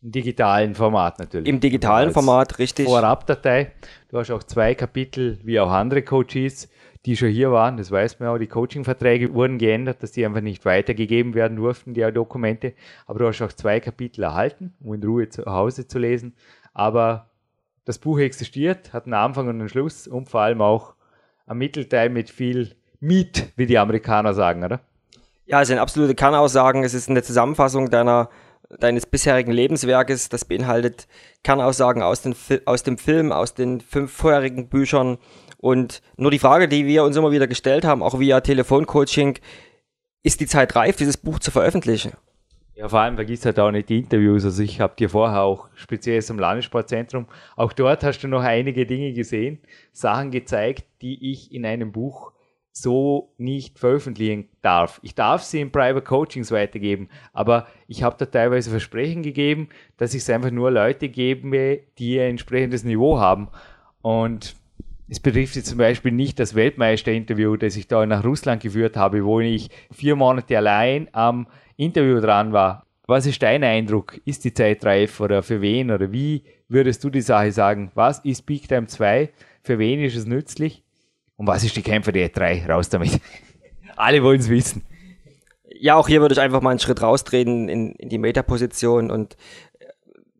[0.00, 1.48] Im digitalen Format natürlich.
[1.48, 2.86] Im digitalen Format, richtig.
[2.86, 3.72] Vorabdatei.
[4.08, 6.68] Du hast auch zwei Kapitel, wie auch andere Coaches,
[7.04, 7.76] die schon hier waren.
[7.76, 8.38] Das weiß man auch.
[8.38, 12.74] Die Coaching-Verträge wurden geändert, dass die einfach nicht weitergegeben werden durften, die Dokumente.
[13.06, 16.36] Aber du hast auch zwei Kapitel erhalten, um in Ruhe zu Hause zu lesen.
[16.72, 17.30] Aber
[17.84, 20.94] das Buch existiert, hat einen Anfang und einen Schluss und vor allem auch
[21.46, 24.80] ein Mittelteil mit viel Meat, wie die Amerikaner sagen, oder?
[25.46, 26.84] Ja, es sind absolute Kernaussagen.
[26.84, 28.30] Es ist eine Zusammenfassung deiner
[28.80, 30.28] deines bisherigen Lebenswerkes.
[30.28, 31.06] Das beinhaltet
[31.42, 35.18] Kernaussagen aus, den, aus dem Film, aus den fünf vorherigen Büchern.
[35.58, 39.38] Und nur die Frage, die wir uns immer wieder gestellt haben, auch via Telefoncoaching,
[40.22, 42.12] ist die Zeit reif, dieses Buch zu veröffentlichen?
[42.76, 44.44] Ja, vor allem vergiss halt auch nicht die Interviews.
[44.44, 48.84] Also ich habe dir vorher auch speziell zum Landessportzentrum, auch dort hast du noch einige
[48.84, 49.60] Dinge gesehen,
[49.92, 52.32] Sachen gezeigt, die ich in einem Buch
[52.72, 54.98] so nicht veröffentlichen darf.
[55.04, 60.12] Ich darf sie in Private Coachings weitergeben, aber ich habe da teilweise Versprechen gegeben, dass
[60.12, 63.48] ich es einfach nur Leute gebe, die ein entsprechendes Niveau haben.
[64.02, 64.56] Und
[65.08, 69.24] es betrifft jetzt zum Beispiel nicht das Weltmeister-Interview, das ich da nach Russland geführt habe,
[69.24, 72.86] wo ich vier Monate allein am Interview dran war.
[73.06, 74.20] Was ist dein Eindruck?
[74.24, 77.90] Ist die Zeit reif oder für wen oder wie würdest du die Sache sagen?
[77.94, 79.30] Was ist Big Time 2?
[79.62, 80.82] Für wen ist es nützlich?
[81.36, 82.66] Und was ist die Kämpfer der 3?
[82.66, 83.20] Raus damit.
[83.96, 84.82] Alle wollen es wissen.
[85.78, 89.36] Ja, auch hier würde ich einfach mal einen Schritt raustreten in, in die Metaposition und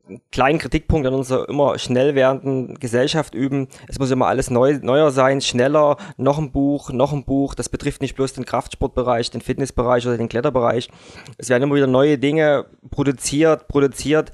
[0.07, 3.69] einen kleinen Kritikpunkt an unserer immer schnell werdenden Gesellschaft üben.
[3.89, 7.55] Es muss immer alles neu, neuer sein, schneller, noch ein Buch, noch ein Buch.
[7.55, 10.91] Das betrifft nicht bloß den Kraftsportbereich, den Fitnessbereich oder den Kletterbereich.
[11.39, 14.33] Es werden immer wieder neue Dinge produziert, produziert.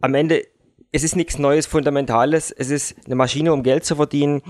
[0.00, 0.44] Am Ende,
[0.90, 2.50] es ist nichts Neues, Fundamentales.
[2.50, 4.42] Es ist eine Maschine, um Geld zu verdienen.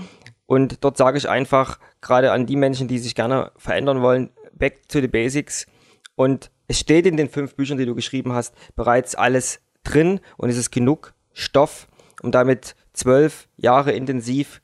[0.47, 4.87] Und dort sage ich einfach, gerade an die Menschen, die sich gerne verändern wollen, back
[4.87, 5.67] to the basics.
[6.15, 10.49] Und es steht in den fünf Büchern, die du geschrieben hast, bereits alles drin und
[10.49, 11.87] es ist genug Stoff,
[12.21, 14.61] um damit zwölf Jahre intensiv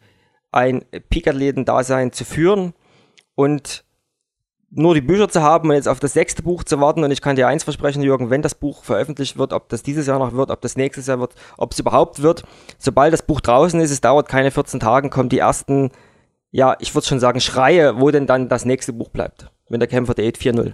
[0.52, 2.73] ein Peak-Athleten-Dasein zu führen.
[3.36, 3.84] Und
[4.76, 7.04] nur die Bücher zu haben und jetzt auf das sechste Buch zu warten.
[7.04, 10.08] Und ich kann dir eins versprechen, Jürgen, wenn das Buch veröffentlicht wird, ob das dieses
[10.08, 12.43] Jahr noch wird, ob das nächstes Jahr wird, ob es überhaupt wird,
[12.80, 15.91] sobald das Buch draußen ist, es dauert keine 14 Tage, kommen die ersten,
[16.52, 19.52] ja, ich würde schon sagen, Schreie, wo denn dann das nächste Buch bleibt.
[19.69, 20.73] Wenn der Kämpfer Diät 4.0.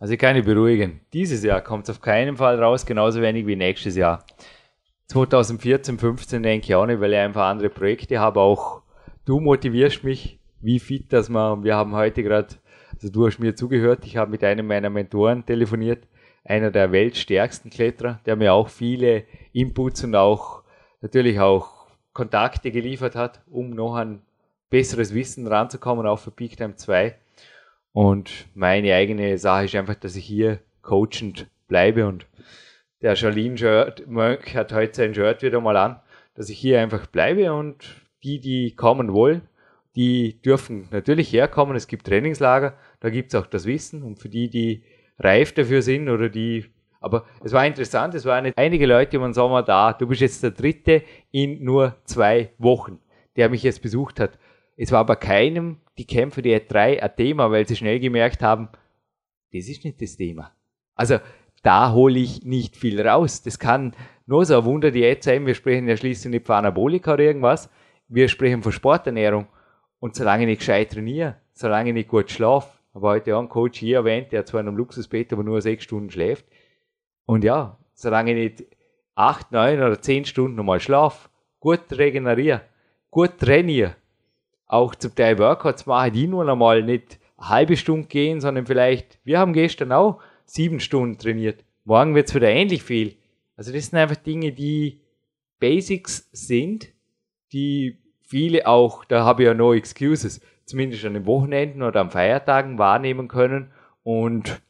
[0.00, 1.00] Also ich kann dich beruhigen.
[1.12, 4.24] Dieses Jahr kommt es auf keinen Fall raus, genauso wenig wie nächstes Jahr.
[5.08, 8.40] 2014, 15 denke ich auch nicht, weil ich einfach andere Projekte habe.
[8.40, 8.82] Auch
[9.24, 11.64] du motivierst mich, wie fit das man.
[11.64, 12.54] Wir haben heute gerade
[13.00, 16.06] also du hast mir zugehört, ich habe mit einem meiner Mentoren telefoniert,
[16.44, 20.62] einer der weltstärksten Kletterer, der mir auch viele Inputs und auch
[21.00, 24.22] natürlich auch Kontakte geliefert hat, um noch ein
[24.68, 27.14] besseres Wissen ranzukommen, auch für Peak Time 2.
[27.92, 32.26] Und meine eigene Sache ist einfach, dass ich hier coachend bleibe und
[33.00, 36.00] der Charlene Mönch hat heute sein Shirt wieder mal an,
[36.34, 39.42] dass ich hier einfach bleibe und die, die kommen wollen,
[39.94, 41.76] die dürfen natürlich herkommen.
[41.76, 44.82] Es gibt Trainingslager, da gibt es auch das Wissen und für die, die
[45.18, 46.66] reif dafür sind oder die,
[47.00, 49.92] aber es war interessant, es waren einige Leute im Sommer da.
[49.92, 52.98] Du bist jetzt der dritte in nur zwei Wochen,
[53.36, 54.38] der mich jetzt besucht hat.
[54.80, 58.68] Es war aber keinem die Kämpfe der drei ein Thema, weil sie schnell gemerkt haben,
[59.52, 60.52] das ist nicht das Thema.
[60.94, 61.18] Also
[61.64, 63.42] da hole ich nicht viel raus.
[63.42, 63.94] Das kann
[64.26, 65.46] nur so ein Wunder Diät sein.
[65.46, 67.68] Wir sprechen ja schließlich nicht von Anabolika oder irgendwas.
[68.06, 69.48] Wir sprechen von Sporternährung.
[69.98, 73.48] Und solange ich nicht gescheit trainiere, solange ich nicht gut schlafe, aber heute auch einen
[73.48, 76.46] Coach hier erwähnt, der zwar in einem Luxusbett, aber nur sechs Stunden schläft.
[77.26, 78.76] Und ja, solange ich nicht
[79.16, 82.60] acht, neun oder zehn Stunden nochmal schlafe, gut regeneriere,
[83.10, 83.96] gut trainiere,
[84.68, 89.18] auch zum Teil Workouts mache, die nur nochmal nicht eine halbe Stunde gehen, sondern vielleicht,
[89.24, 91.64] wir haben gestern auch sieben Stunden trainiert.
[91.84, 93.16] Morgen wird es wieder ähnlich viel.
[93.56, 95.00] Also das sind einfach Dinge, die
[95.58, 96.88] Basics sind,
[97.52, 102.10] die viele auch, da habe ich ja no excuses, zumindest an den Wochenenden oder am
[102.10, 104.60] Feiertagen wahrnehmen können und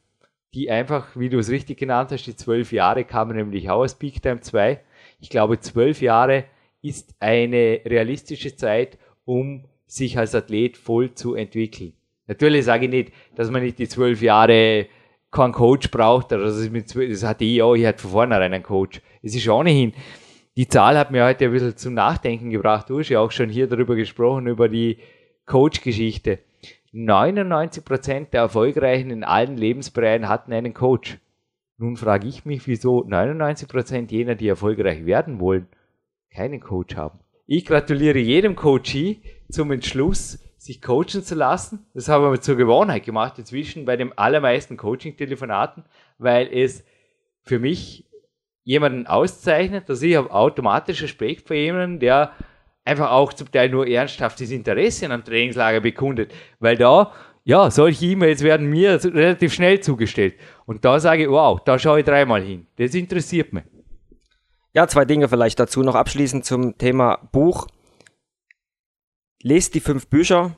[0.53, 3.95] die einfach, wie du es richtig genannt hast, die zwölf Jahre kamen nämlich auch aus
[3.95, 4.79] Peak Time 2.
[5.19, 6.45] Ich glaube, zwölf Jahre
[6.81, 11.93] ist eine realistische Zeit, um sich als Athlet voll zu entwickeln.
[12.27, 14.85] Natürlich sage ich nicht, dass man nicht die zwölf Jahre
[15.31, 18.63] keinen Coach braucht, oder das, mit, das hatte ich auch, ich hatte von vornherein einen
[18.63, 19.01] Coach.
[19.21, 19.93] Es ist ohnehin,
[20.55, 22.89] die Zahl hat mir heute ein bisschen zum Nachdenken gebracht.
[22.89, 24.97] Du hast ja auch schon hier darüber gesprochen, über die
[25.45, 26.39] Coach-Geschichte.
[26.93, 31.17] 99% der Erfolgreichen in allen Lebensbereichen hatten einen Coach.
[31.77, 35.67] Nun frage ich mich, wieso 99% jener, die erfolgreich werden wollen,
[36.29, 37.19] keinen Coach haben.
[37.51, 41.83] Ich gratuliere jedem Coachee zum Entschluss, sich coachen zu lassen.
[41.95, 45.83] Das haben wir zur Gewohnheit gemacht inzwischen bei den allermeisten Coaching-Telefonaten,
[46.19, 46.83] weil es
[47.41, 48.05] für mich
[48.65, 52.33] jemanden auszeichnet, dass ich habe automatisch Respekt vor jemandem, der
[52.85, 57.11] einfach auch zum Teil nur ernsthaftes Interesse an einem Trainingslager bekundet, weil da,
[57.45, 60.35] ja, solche E-Mails werden mir relativ schnell zugestellt.
[60.67, 62.67] Und da sage ich, wow, da schaue ich dreimal hin.
[62.75, 63.63] Das interessiert mich.
[64.73, 67.67] Ja, zwei Dinge vielleicht dazu noch abschließend zum Thema Buch.
[69.41, 70.55] Lest die fünf Bücher,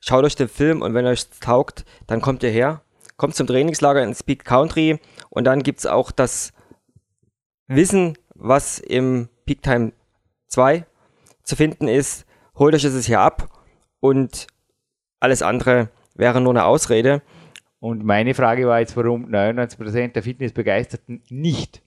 [0.00, 2.82] schaut euch den Film und wenn euch taugt, dann kommt ihr her.
[3.16, 4.98] Kommt zum Trainingslager in Speed Country
[5.30, 6.52] und dann gibt es auch das
[7.68, 9.92] Wissen, was im Peak Time
[10.48, 10.84] 2
[11.44, 13.48] zu finden ist, holt euch es hier ab
[14.00, 14.48] und
[15.20, 17.22] alles andere wäre nur eine Ausrede.
[17.78, 21.83] Und meine Frage war jetzt, warum 99% der Fitnessbegeisterten nicht?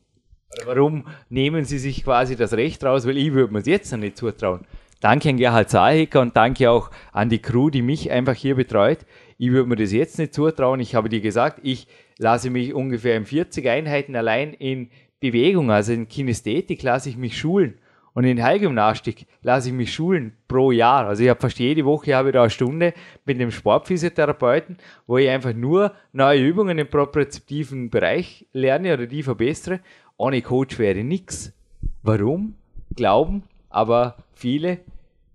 [0.66, 3.06] Warum nehmen sie sich quasi das Recht raus?
[3.06, 4.66] Weil ich würde mir es jetzt noch nicht zutrauen.
[5.00, 9.00] Danke an Gerhard Zahlhecker und danke auch an die Crew, die mich einfach hier betreut.
[9.38, 10.80] Ich würde mir das jetzt nicht zutrauen.
[10.80, 15.94] Ich habe dir gesagt, ich lasse mich ungefähr in 40 Einheiten allein in Bewegung, also
[15.94, 17.76] in Kinästhetik, lasse ich mich schulen.
[18.14, 21.06] Und in Heilgymnastik lasse ich mich schulen pro Jahr.
[21.06, 25.20] Also ich habe fast jede Woche habe ich da eine Stunde mit dem Sportphysiotherapeuten, wo
[25.20, 29.82] ich einfach nur neue Übungen im propriozeptiven Bereich lerne oder die verbessere.
[30.18, 31.54] Ohne Coach wäre nichts.
[32.02, 32.56] Warum?
[32.96, 34.80] Glauben, aber viele.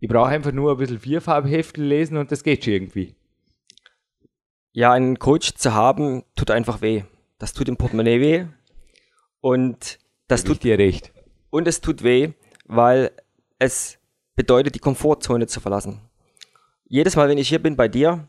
[0.01, 3.15] Ich brauche einfach nur ein bisschen Vierfarbheftel lesen und das geht schon irgendwie.
[4.73, 7.05] Ja, einen Coach zu haben, tut einfach weh.
[7.39, 8.47] Das tut im Portemonnaie weh.
[9.41, 11.13] Und das tut dir recht.
[11.51, 12.33] Und es tut weh,
[12.67, 13.13] weil
[13.59, 13.99] es
[14.35, 16.01] bedeutet, die Komfortzone zu verlassen.
[16.87, 18.29] Jedes Mal, wenn ich hier bin bei dir,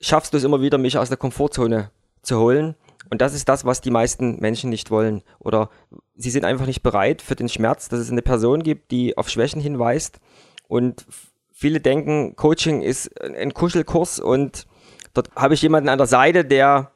[0.00, 1.90] schaffst du es immer wieder, mich aus der Komfortzone
[2.22, 2.74] zu holen.
[3.10, 5.22] Und das ist das, was die meisten Menschen nicht wollen.
[5.38, 5.70] Oder
[6.16, 9.28] sie sind einfach nicht bereit für den Schmerz, dass es eine Person gibt, die auf
[9.28, 10.20] Schwächen hinweist.
[10.68, 11.06] Und
[11.52, 14.66] viele denken, Coaching ist ein Kuschelkurs und
[15.12, 16.90] dort habe ich jemanden an der Seite, der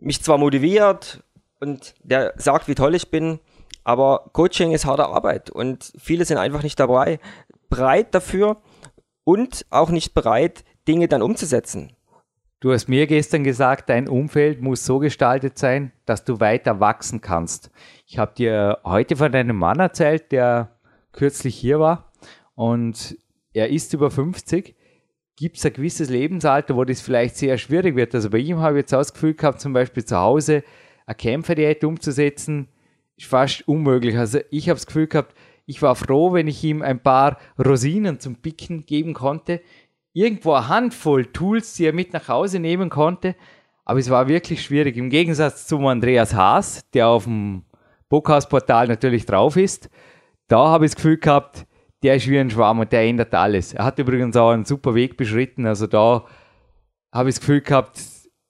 [0.00, 1.22] mich zwar motiviert
[1.60, 3.40] und der sagt, wie toll ich bin,
[3.84, 7.20] aber Coaching ist harte Arbeit und viele sind einfach nicht dabei,
[7.68, 8.58] bereit dafür
[9.24, 11.95] und auch nicht bereit, Dinge dann umzusetzen.
[12.66, 17.20] Du hast mir gestern gesagt, dein Umfeld muss so gestaltet sein, dass du weiter wachsen
[17.20, 17.70] kannst.
[18.08, 20.76] Ich habe dir heute von deinem Mann erzählt, der
[21.12, 22.10] kürzlich hier war
[22.56, 23.16] und
[23.52, 24.74] er ist über 50.
[25.36, 28.12] Gibt es ein gewisses Lebensalter, wo das vielleicht sehr schwierig wird?
[28.16, 30.64] Also bei ihm habe ich jetzt das Gefühl gehabt, zum Beispiel zu Hause
[31.06, 32.66] eine Kämpferdiät umzusetzen,
[33.16, 34.18] ist fast unmöglich.
[34.18, 38.18] Also ich habe das Gefühl gehabt, ich war froh, wenn ich ihm ein paar Rosinen
[38.18, 39.60] zum Picken geben konnte.
[40.16, 43.36] Irgendwo eine Handvoll Tools, die er mit nach Hause nehmen konnte.
[43.84, 44.96] Aber es war wirklich schwierig.
[44.96, 47.64] Im Gegensatz zum Andreas Haas, der auf dem
[48.08, 49.90] Bookhouse-Portal natürlich drauf ist,
[50.48, 51.66] da habe ich das Gefühl gehabt,
[52.02, 53.74] der ist wie ein Schwamm und der ändert alles.
[53.74, 55.66] Er hat übrigens auch einen super Weg beschritten.
[55.66, 56.24] Also da
[57.12, 58.00] habe ich das Gefühl gehabt,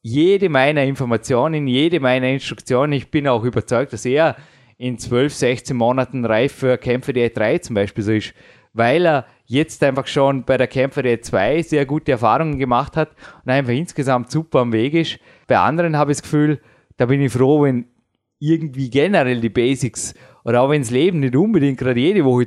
[0.03, 4.37] jede meiner Informationen, jede meiner Instruktionen, ich bin auch überzeugt, dass er
[4.79, 8.35] in 12, 16 Monaten reif für Kämpfe der 3 zum Beispiel so ist,
[8.73, 13.11] weil er jetzt einfach schon bei der Kämpfer der 2 sehr gute Erfahrungen gemacht hat
[13.45, 15.19] und einfach insgesamt super am Weg ist.
[15.47, 16.61] Bei anderen habe ich das Gefühl,
[16.97, 17.87] da bin ich froh, wenn
[18.39, 22.47] irgendwie generell die Basics oder auch wenn das Leben nicht unbedingt gerade jede Woche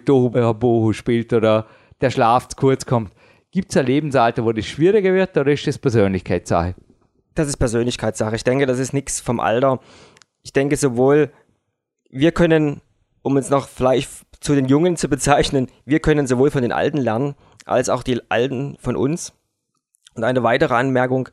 [0.53, 1.67] Bohu spielt oder
[2.01, 3.11] der Schlaf zu kurz kommt.
[3.51, 6.75] Gibt es ein Lebensalter, wo das schwieriger wird oder ist das Persönlichkeitssache?
[7.33, 8.35] Das ist Persönlichkeitssache.
[8.35, 9.79] Ich denke, das ist nichts vom Alter.
[10.43, 11.31] Ich denke sowohl
[12.11, 12.81] wir können,
[13.21, 14.09] um uns noch vielleicht
[14.39, 18.21] zu den Jungen zu bezeichnen, wir können sowohl von den Alten lernen, als auch die
[18.29, 19.33] Alten von uns.
[20.15, 21.29] Und eine weitere Anmerkung,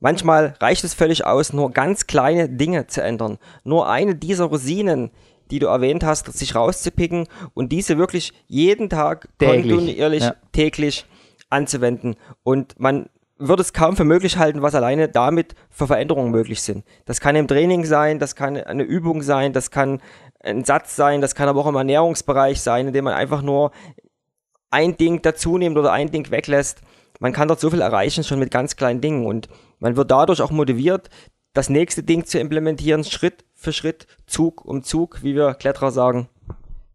[0.00, 3.38] manchmal reicht es völlig aus, nur ganz kleine Dinge zu ändern.
[3.64, 5.10] Nur eine dieser Rosinen,
[5.50, 10.34] die du erwähnt hast, sich rauszupicken und diese wirklich jeden Tag täglich, kontinuierlich ja.
[10.52, 11.06] täglich
[11.50, 12.16] anzuwenden.
[12.42, 16.84] Und man würde es kaum für möglich halten, was alleine damit für Veränderungen möglich sind.
[17.04, 20.00] Das kann im Training sein, das kann eine Übung sein, das kann
[20.42, 23.70] ein Satz sein, das kann aber auch im Ernährungsbereich sein, indem man einfach nur
[24.70, 26.82] ein Ding dazu nimmt oder ein Ding weglässt.
[27.20, 29.26] Man kann dort so viel erreichen, schon mit ganz kleinen Dingen.
[29.26, 31.08] Und man wird dadurch auch motiviert,
[31.52, 36.28] das nächste Ding zu implementieren, Schritt für Schritt, Zug um Zug, wie wir Kletterer sagen.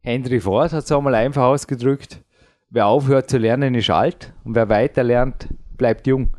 [0.02, 2.22] Henry Ford hat es auch mal einfach ausgedrückt.
[2.70, 6.36] Wer aufhört zu lernen, ist alt und wer weiter lernt, bleibt jung.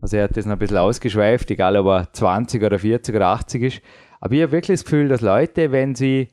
[0.00, 3.28] Also er hat das noch ein bisschen ausgeschweift, egal ob er 20 oder 40 oder
[3.28, 3.82] 80 ist.
[4.24, 6.28] Aber ich habe wirklich das Gefühl, dass Leute, wenn sie,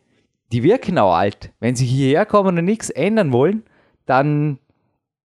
[0.54, 3.64] die wirken auch alt, wenn sie hierher kommen und nichts ändern wollen,
[4.06, 4.60] dann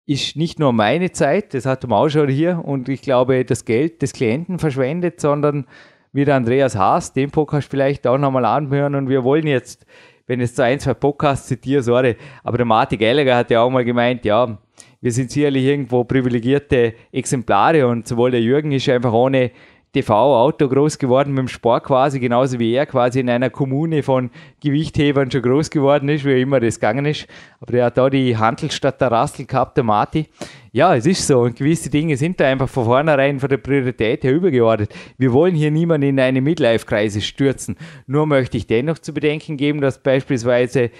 [0.06, 3.64] ist nicht nur meine Zeit, das hat man auch schon hier, und ich glaube, das
[3.64, 5.66] Geld des Klienten verschwendet, sondern
[6.12, 9.84] wie der Andreas Haas, den Podcast vielleicht auch nochmal anhören und wir wollen jetzt,
[10.28, 13.70] wenn es zu ein, zwei Podcasts zitiere, sorry, aber der Martin Gallagher hat ja auch
[13.70, 14.56] mal gemeint, ja,
[15.00, 19.50] wir sind sicherlich irgendwo privilegierte Exemplare und sowohl der Jürgen ist einfach ohne
[19.92, 24.30] TV-Auto groß geworden mit dem Sport quasi, genauso wie er quasi in einer Kommune von
[24.60, 27.26] Gewichthebern schon groß geworden ist, wie immer das gegangen ist.
[27.60, 30.28] Aber der hat da die Handelsstadt der Rassel gehabt, der Marti.
[30.72, 34.24] Ja, es ist so und gewisse Dinge sind da einfach von vornherein von der Priorität
[34.24, 34.94] her übergeordnet.
[35.18, 37.76] Wir wollen hier niemanden in eine Midlife-Kreise stürzen.
[38.06, 40.90] Nur möchte ich dennoch zu bedenken geben, dass beispielsweise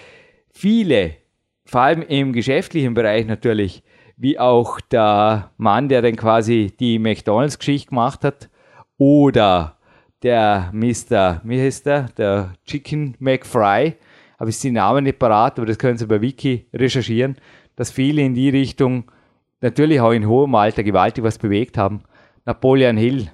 [0.51, 1.13] viele,
[1.65, 3.83] vor allem im geschäftlichen Bereich natürlich,
[4.19, 8.51] wie auch der Mann, der dann quasi die McDonalds-Geschichte gemacht hat,
[8.99, 9.79] oder
[10.23, 12.03] der Mr., wie heißt der?
[12.17, 13.97] Der Chicken McFry,
[14.39, 17.37] habe ich den Namen nicht parat, aber das können Sie bei Wiki recherchieren,
[17.77, 19.11] dass viele in die Richtung
[19.61, 22.03] natürlich auch in hohem Alter gewaltig was bewegt haben.
[22.45, 23.31] Napoleon Hill,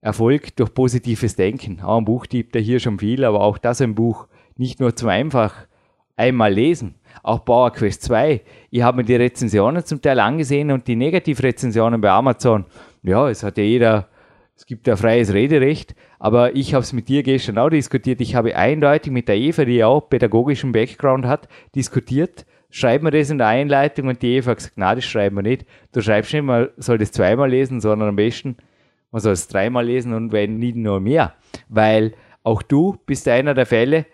[0.00, 1.80] Erfolg durch positives Denken.
[1.82, 4.96] Auch ein Buch gibt er hier schon viel, aber auch das ein Buch nicht nur
[4.96, 5.54] zum einfach
[6.16, 8.42] einmal lesen, auch Power Quest 2.
[8.70, 12.66] Ich habe mir die Rezensionen zum Teil angesehen und die Negativrezensionen bei Amazon.
[13.02, 14.08] Ja, es hat ja jeder,
[14.60, 18.20] es gibt ja freies Rederecht, aber ich habe es mit dir gestern auch diskutiert.
[18.20, 22.44] Ich habe eindeutig mit der Eva, die ja auch pädagogischen Background hat, diskutiert.
[22.68, 25.42] Schreiben wir das in der Einleitung und die Eva hat gesagt, na, das schreiben wir
[25.42, 25.64] nicht.
[25.92, 28.58] Du schreibst nicht, man soll das zweimal lesen, sondern am besten,
[29.10, 31.32] man soll es dreimal lesen und wenn nicht nur mehr.
[31.70, 34.04] Weil auch du bist einer der Fälle,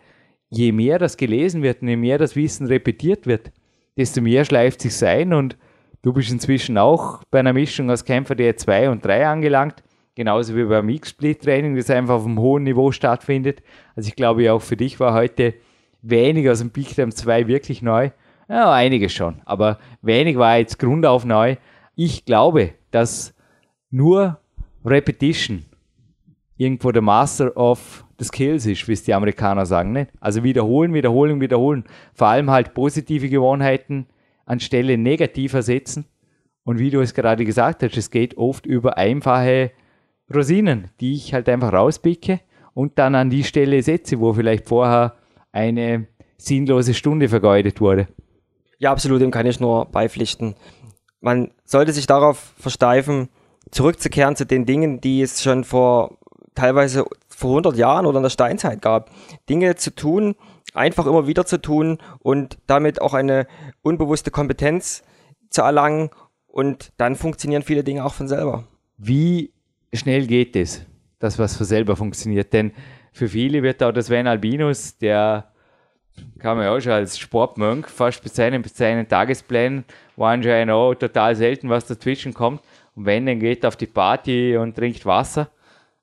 [0.49, 3.51] je mehr das gelesen wird und je mehr das Wissen repetiert wird,
[3.97, 5.57] desto mehr schleift sich ein und
[6.03, 9.83] du bist inzwischen auch bei einer Mischung aus Kämpfer der 2 und 3 angelangt,
[10.17, 13.62] genauso wie beim X-Split-Training, das einfach auf einem hohen Niveau stattfindet.
[13.95, 15.55] Also ich glaube auch für dich war heute
[16.03, 18.11] wenig aus dem Big Time 2 wirklich neu.
[18.49, 21.57] Ja, einiges schon, aber wenig war jetzt grundauf neu.
[21.95, 23.35] Ich glaube, dass
[23.91, 24.39] nur
[24.85, 25.64] Repetition
[26.57, 29.93] irgendwo der Master of the Skills ist, wie es die Amerikaner sagen.
[29.93, 30.11] Nicht?
[30.21, 31.85] Also wiederholen, wiederholen, wiederholen.
[32.14, 34.07] Vor allem halt positive Gewohnheiten
[34.47, 36.07] anstelle negativer setzen.
[36.64, 39.73] Und wie du es gerade gesagt hast, es geht oft über einfache
[40.33, 42.41] Rosinen, die ich halt einfach rauspicke
[42.74, 45.14] und dann an die Stelle setze, wo vielleicht vorher
[45.53, 48.09] eine sinnlose Stunde vergeudet wurde.
[48.79, 50.55] Ja, absolut, dem kann ich nur beipflichten.
[51.20, 53.29] Man sollte sich darauf versteifen,
[53.70, 56.18] zurückzukehren zu den Dingen, die es schon vor
[56.55, 59.11] teilweise vor 100 Jahren oder in der Steinzeit gab.
[59.49, 60.35] Dinge zu tun,
[60.74, 63.47] einfach immer wieder zu tun und damit auch eine
[63.83, 65.03] unbewusste Kompetenz
[65.51, 66.11] zu erlangen
[66.47, 68.64] und dann funktionieren viele Dinge auch von selber.
[68.97, 69.53] Wie
[69.97, 70.84] schnell geht es,
[71.18, 72.53] dass was von selber funktioniert?
[72.53, 72.72] Denn
[73.12, 75.53] für viele wird auch das Sven Albinus, der
[76.38, 79.84] kann man ja auch schon als Sportmonk, fast seinen, bei seinen Tagesplänen
[80.16, 82.62] war anscheinend auch total selten, was dazwischen kommt.
[82.94, 85.51] Und wenn, dann geht er auf die Party und trinkt Wasser.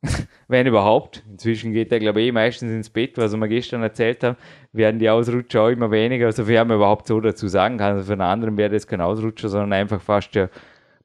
[0.48, 1.24] wenn überhaupt.
[1.30, 4.38] Inzwischen geht er, glaube ich, eh meistens ins Bett, was wir gestern erzählt haben,
[4.72, 7.94] werden die Ausrutscher auch immer weniger, sofern man überhaupt so dazu sagen kann.
[7.94, 10.50] Also für einen anderen wäre das kein Ausrutscher, sondern einfach fast ja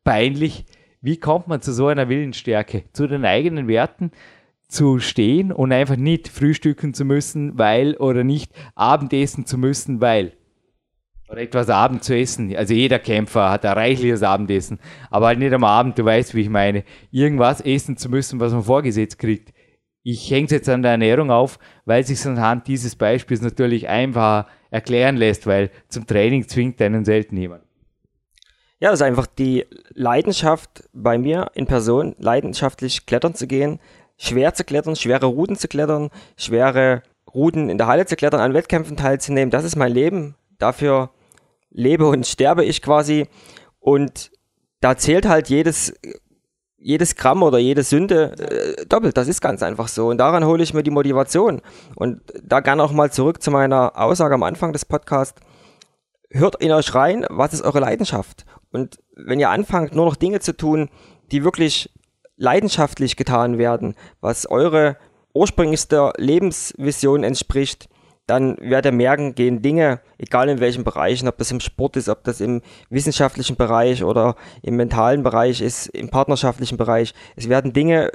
[0.05, 0.65] peinlich.
[1.01, 2.85] Wie kommt man zu so einer Willensstärke?
[2.93, 4.11] Zu den eigenen Werten
[4.69, 10.33] zu stehen und einfach nicht frühstücken zu müssen, weil, oder nicht Abendessen zu müssen, weil.
[11.29, 12.55] Oder etwas Abend zu essen.
[12.57, 14.79] Also jeder Kämpfer hat ein reichliches Abendessen.
[15.11, 16.85] Aber halt nicht am Abend, du weißt, wie ich meine.
[17.11, 19.53] Irgendwas essen zu müssen, was man vorgesetzt kriegt.
[20.03, 24.47] Ich hänge es jetzt an der Ernährung auf, weil sich anhand dieses Beispiels natürlich einfach
[24.71, 27.68] erklären lässt, weil zum Training zwingt einen selten jemand.
[28.81, 33.81] Ja, das ist einfach die Leidenschaft bei mir in Person, leidenschaftlich klettern zu gehen,
[34.17, 37.03] schwer zu klettern, schwere Routen zu klettern, schwere
[37.35, 39.51] Routen in der Halle zu klettern, an Wettkämpfen teilzunehmen.
[39.51, 40.37] Das ist mein Leben.
[40.59, 41.11] Dafür
[41.71, 43.29] lebe und sterbe ich quasi.
[43.81, 44.31] Und
[44.81, 45.95] da zählt halt jedes,
[46.77, 49.17] jedes Gramm oder jede Sünde äh, doppelt.
[49.17, 50.09] Das ist ganz einfach so.
[50.09, 51.63] Und daran hole ich mir die Motivation.
[51.97, 55.41] Und da gerne auch mal zurück zu meiner Aussage am Anfang des Podcasts.
[56.31, 58.45] Hört in euch rein, was ist eure Leidenschaft?
[58.71, 60.91] Und wenn ihr anfangt, nur noch Dinge zu tun,
[61.31, 61.91] die wirklich
[62.37, 64.97] leidenschaftlich getan werden, was eure
[65.35, 67.89] ursprünglichster Lebensvision entspricht,
[68.27, 72.11] dann werdet ihr merken, gehen Dinge, egal in welchen Bereichen, ob das im Sport ist,
[72.11, 72.61] ob das im
[72.91, 78.13] wissenschaftlichen Bereich oder im mentalen Bereich ist, im partnerschaftlichen Bereich, es werden Dinge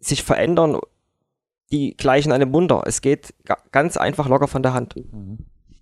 [0.00, 0.78] sich verändern,
[1.72, 2.82] die gleichen einem Wunder.
[2.86, 3.32] Es geht
[3.70, 4.94] ganz einfach locker von der Hand.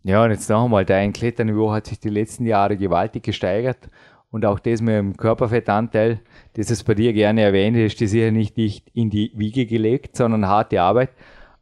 [0.05, 3.91] Ja, und jetzt noch einmal, dein Kletterniveau hat sich die letzten Jahre gewaltig gesteigert
[4.31, 6.21] und auch das mit dem Körperfettanteil,
[6.55, 10.47] das es bei dir gerne erwähnt, ist dir sicher nicht in die Wiege gelegt, sondern
[10.47, 11.11] harte Arbeit.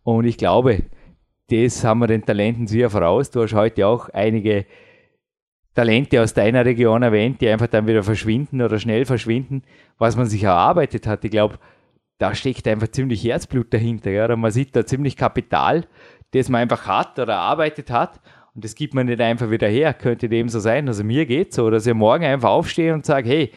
[0.03, 0.83] Und ich glaube,
[1.49, 3.31] das haben wir den Talenten sehr voraus.
[3.31, 4.67] Du hast heute auch einige
[5.75, 9.63] Talente aus deiner Region erwähnt, die einfach dann wieder verschwinden oder schnell verschwinden,
[9.99, 11.25] was man sich erarbeitet hat.
[11.25, 11.59] Ich glaube,
[12.19, 14.11] da steckt einfach ziemlich Herzblut dahinter.
[14.11, 14.35] Ja?
[14.37, 15.87] Man sieht da ziemlich Kapital,
[16.33, 18.21] das man einfach hat oder erarbeitet hat.
[18.55, 19.93] Und das gibt man nicht einfach wieder her.
[19.95, 20.89] Könnte dem so sein.
[20.89, 23.53] Also mir geht so, dass ich morgen einfach aufstehe und sage, hey,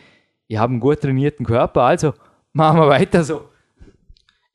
[0.48, 2.14] ich habe einen gut trainierten Körper, also
[2.54, 3.50] machen wir weiter so.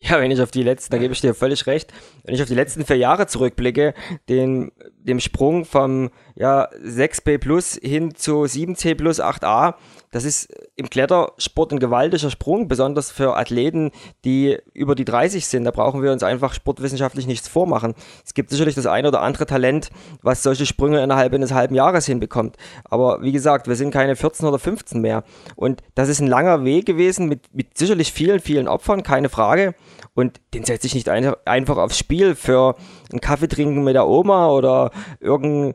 [0.01, 1.93] Ja, wenn ich auf die letzten, da gebe ich dir völlig recht,
[2.25, 3.95] wenn ich auf die letzten vier Jahre zurückblicke,
[4.29, 9.75] den, dem Sprung vom ja, 6B plus hin zu 7C plus 8A,
[10.11, 13.91] das ist im Klettersport ein gewaltiger Sprung, besonders für Athleten,
[14.25, 15.65] die über die 30 sind.
[15.65, 17.95] Da brauchen wir uns einfach sportwissenschaftlich nichts vormachen.
[18.25, 19.91] Es gibt sicherlich das eine oder andere Talent,
[20.23, 22.57] was solche Sprünge innerhalb eines halben Jahres hinbekommt.
[22.85, 25.25] Aber wie gesagt, wir sind keine 14 oder 15 mehr.
[25.57, 29.75] Und das ist ein langer Weg gewesen mit, mit sicherlich vielen, vielen Opfern, keine Frage.
[30.15, 32.77] Und den setze ich nicht ein, einfach aufs Spiel für
[33.11, 34.91] einen Kaffee trinken mit der Oma oder
[35.21, 35.75] irgendeine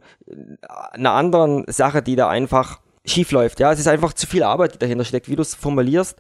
[1.04, 3.60] anderen Sache, die da einfach schief läuft.
[3.60, 6.20] Ja, es ist einfach zu viel Arbeit, die dahinter steckt, wie du es formulierst.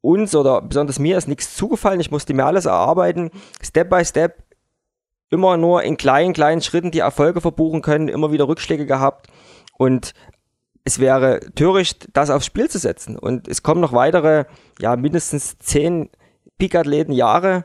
[0.00, 2.00] Uns oder besonders mir ist nichts zugefallen.
[2.00, 3.30] Ich musste mir alles erarbeiten,
[3.62, 4.42] Step by Step,
[5.30, 9.28] immer nur in kleinen, kleinen Schritten die Erfolge verbuchen können, immer wieder Rückschläge gehabt
[9.78, 10.12] und
[10.84, 13.18] es wäre töricht, das aufs Spiel zu setzen.
[13.18, 14.44] Und es kommen noch weitere,
[14.78, 16.10] ja, mindestens zehn
[16.58, 17.64] Peak-Athleten Jahre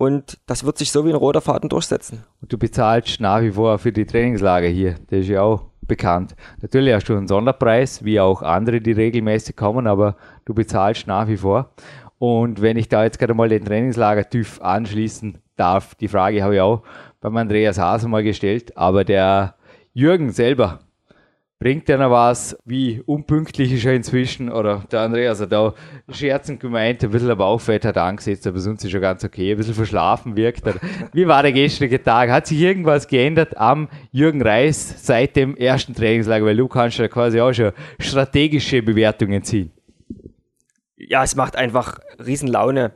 [0.00, 2.24] und das wird sich so wie ein roter Faden durchsetzen.
[2.40, 4.94] Und du bezahlst nach wie vor für die Trainingslager hier.
[5.10, 6.34] Das ist ja auch bekannt.
[6.62, 11.28] Natürlich hast du einen Sonderpreis, wie auch andere, die regelmäßig kommen, aber du bezahlst nach
[11.28, 11.74] wie vor.
[12.18, 16.54] Und wenn ich da jetzt gerade mal den Trainingslager TÜV anschließen darf, die Frage habe
[16.54, 16.82] ich auch
[17.20, 19.56] beim Andreas Hase mal gestellt, aber der
[19.92, 20.78] Jürgen selber,
[21.60, 25.74] bringt einer was, wie unpünktlich ist er inzwischen, oder der Andreas hat auch
[26.08, 29.74] scherzend gemeint, ein bisschen Bauchfett hat angesetzt, aber sonst ist er ganz okay, ein bisschen
[29.74, 30.76] verschlafen wirkt er.
[31.12, 32.30] Wie war der gestrige Tag?
[32.30, 36.46] Hat sich irgendwas geändert am Jürgen Reis seit dem ersten Trainingslager?
[36.46, 39.70] Weil du kannst ja quasi auch schon strategische Bewertungen ziehen.
[40.96, 42.92] Ja, es macht einfach Riesenlaune,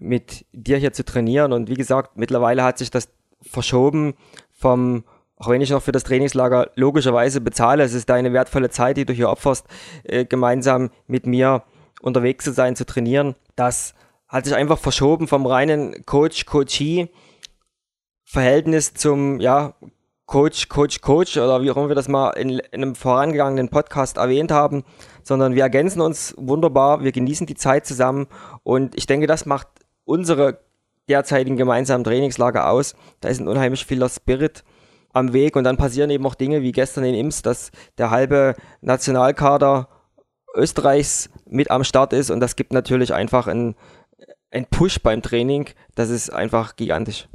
[0.00, 3.08] mit dir hier zu trainieren und wie gesagt, mittlerweile hat sich das
[3.42, 4.14] verschoben
[4.52, 5.04] vom
[5.38, 9.04] auch wenn ich noch für das Trainingslager logischerweise bezahle, es ist deine wertvolle Zeit, die
[9.04, 9.66] du hier opferst,
[10.04, 11.64] äh, gemeinsam mit mir
[12.00, 13.34] unterwegs zu sein, zu trainieren.
[13.56, 13.94] Das
[14.26, 19.74] hat sich einfach verschoben vom reinen Coach-Coachee-Verhältnis zum, ja,
[20.26, 24.18] Coach, Coach, Coach oder wie auch immer wir das mal in, in einem vorangegangenen Podcast
[24.18, 24.84] erwähnt haben,
[25.22, 28.26] sondern wir ergänzen uns wunderbar, wir genießen die Zeit zusammen
[28.62, 29.68] und ich denke, das macht
[30.04, 30.58] unsere
[31.08, 32.94] derzeitigen gemeinsamen Trainingslager aus.
[33.20, 34.64] Da ist ein unheimlich vieler Spirit
[35.18, 38.54] am Weg und dann passieren eben auch Dinge wie gestern in Ims, dass der halbe
[38.80, 39.88] Nationalkader
[40.54, 43.74] Österreichs mit am Start ist und das gibt natürlich einfach einen,
[44.50, 45.66] einen Push beim Training.
[45.94, 47.28] Das ist einfach gigantisch.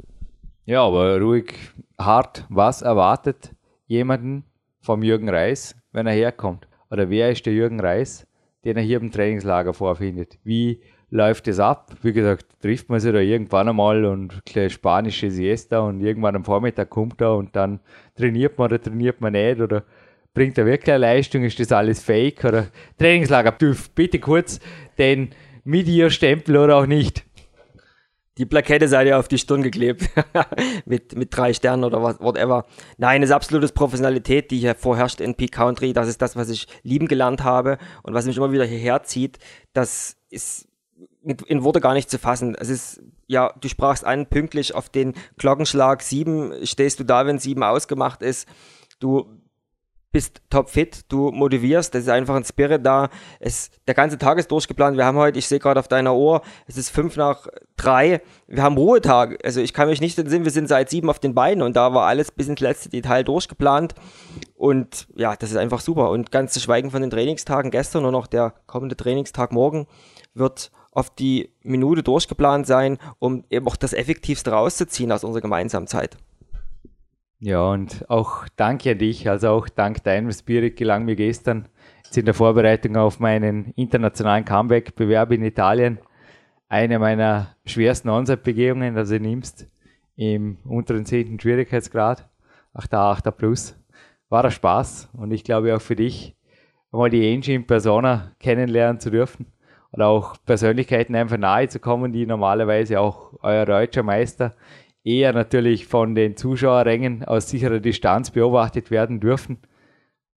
[0.64, 1.54] Ja, aber ruhig
[1.98, 3.54] hart, was erwartet
[3.86, 4.44] jemanden
[4.80, 6.66] vom Jürgen Reis, wenn er herkommt?
[6.90, 8.26] Oder wer ist der Jürgen Reis,
[8.64, 10.38] den er hier im Trainingslager vorfindet?
[10.42, 10.80] Wie
[11.14, 11.92] läuft es ab?
[12.02, 16.44] Wie gesagt, trifft man sich da irgendwann einmal und eine spanische Siesta und irgendwann am
[16.44, 17.78] Vormittag kommt er und dann
[18.16, 19.84] trainiert man oder trainiert man nicht oder
[20.34, 21.44] bringt er wirklich eine Leistung?
[21.44, 22.44] Ist das alles fake?
[22.44, 22.66] Oder
[22.98, 23.52] Trainingslager,
[23.94, 24.58] bitte kurz
[24.98, 25.30] den
[25.62, 27.24] mit ihr Stempel oder auch nicht
[28.36, 30.10] die Plakette seid ihr auf die Stirn geklebt.
[30.86, 32.66] mit, mit drei Sternen oder was, whatever.
[32.96, 35.92] Nein, es ist absolutes Professionalität, die hier vorherrscht in Peak Country.
[35.92, 39.38] Das ist das, was ich lieben gelernt habe und was mich immer wieder hierher zieht.
[39.72, 40.66] Das ist
[41.22, 42.54] in Worte gar nicht zu fassen.
[42.54, 47.38] Es ist, ja, du sprachst an, pünktlich auf den Glockenschlag sieben stehst du da, wenn
[47.38, 48.48] sieben ausgemacht ist.
[49.00, 49.26] Du
[50.14, 53.08] bist topfit, du motivierst, das ist einfach ein Spirit da.
[53.40, 54.96] Es, der ganze Tag ist durchgeplant.
[54.96, 58.22] Wir haben heute, ich sehe gerade auf deiner Uhr, es ist fünf nach drei.
[58.46, 59.44] Wir haben Ruhetag.
[59.44, 61.94] Also ich kann mich nicht entsinnen, wir sind seit sieben auf den Beinen und da
[61.94, 63.96] war alles bis ins letzte Detail durchgeplant.
[64.54, 66.10] Und ja, das ist einfach super.
[66.10, 69.88] Und ganz zu schweigen von den Trainingstagen gestern und noch der kommende Trainingstag morgen
[70.32, 75.88] wird auf die Minute durchgeplant sein, um eben auch das Effektivste rauszuziehen aus unserer gemeinsamen
[75.88, 76.16] Zeit.
[77.40, 81.68] Ja, und auch danke an dich, also auch dank deinem Spirit gelang mir gestern
[82.04, 85.98] jetzt in der Vorbereitung auf meinen internationalen Comeback-Bewerb in Italien
[86.68, 89.66] eine meiner schwersten Onside-Begehungen, also nimmst
[90.16, 91.38] im unteren 10.
[91.38, 92.26] Schwierigkeitsgrad,
[92.74, 93.76] 8er, 8er plus.
[94.28, 96.34] War ein Spaß und ich glaube auch für dich,
[96.92, 99.46] mal die Angie in Persona kennenlernen zu dürfen
[99.94, 104.54] oder auch Persönlichkeiten einfach nahe zu kommen, die normalerweise auch euer deutscher Meister
[105.04, 109.58] eher natürlich von den Zuschauerrängen aus sicherer Distanz beobachtet werden dürfen.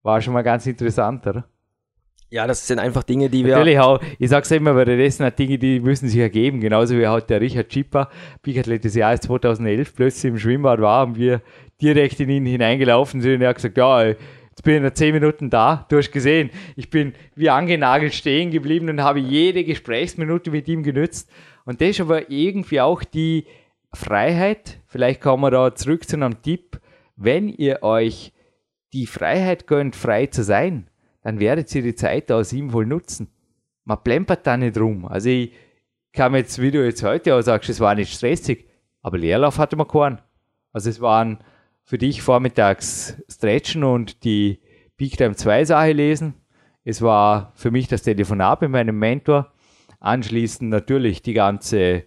[0.02, 1.44] War schon mal ganz interessant, oder?
[2.30, 3.56] Ja, das sind einfach Dinge, die wir.
[3.56, 6.60] Natürlich auch, ich sag's immer, weil das sind Dinge, die müssen sich ergeben.
[6.60, 8.10] Genauso wie halt der Richard Schipper,
[8.42, 11.40] Biathlet des Jahres 2011, plötzlich im Schwimmbad war und wir
[11.80, 14.12] direkt in ihn hineingelaufen sind und er hat gesagt, ja,
[14.58, 18.50] jetzt bin ich nach zehn Minuten da, du hast gesehen, ich bin wie angenagelt stehen
[18.50, 21.30] geblieben und habe jede Gesprächsminute mit ihm genützt.
[21.64, 23.46] Und das ist aber irgendwie auch die
[23.94, 26.80] Freiheit, vielleicht kommen wir da zurück zu einem Tipp,
[27.14, 28.32] wenn ihr euch
[28.92, 30.90] die Freiheit gönnt, frei zu sein,
[31.22, 33.28] dann werdet ihr die Zeit da sinnvoll nutzen.
[33.84, 35.06] Man plempert da nicht rum.
[35.06, 35.52] Also ich
[36.12, 38.66] kann jetzt, wie du jetzt heute auch sagst, es war nicht stressig,
[39.02, 40.20] aber Leerlauf hatte man keinen.
[40.72, 41.38] Also es waren
[41.88, 44.60] für dich vormittags Stretchen und die
[44.98, 46.34] Peak Time 2 Sache lesen.
[46.84, 49.54] Es war für mich das Telefonat mit meinem Mentor.
[49.98, 52.04] Anschließend natürlich die ganze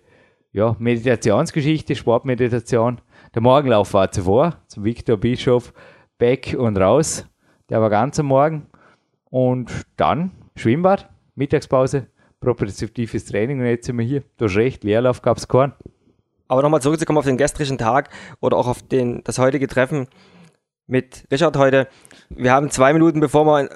[0.51, 3.01] ja, Meditationsgeschichte, Sportmeditation.
[3.33, 5.73] Der Morgenlauf war zuvor, zum Viktor Bischof,
[6.19, 7.25] back und raus.
[7.69, 8.67] Der war ganz am Morgen.
[9.31, 12.05] Und dann Schwimmbad, Mittagspause,
[12.39, 14.21] propriozeptives Training und jetzt sind wir hier.
[14.37, 15.73] Du hast recht, Leerlauf gab es keinen.
[16.51, 18.09] Aber nochmal zurückzukommen auf den gestrigen Tag
[18.41, 20.09] oder auch auf den, das heutige Treffen
[20.85, 21.87] mit Richard heute.
[22.29, 23.69] Wir haben zwei Minuten, bevor wir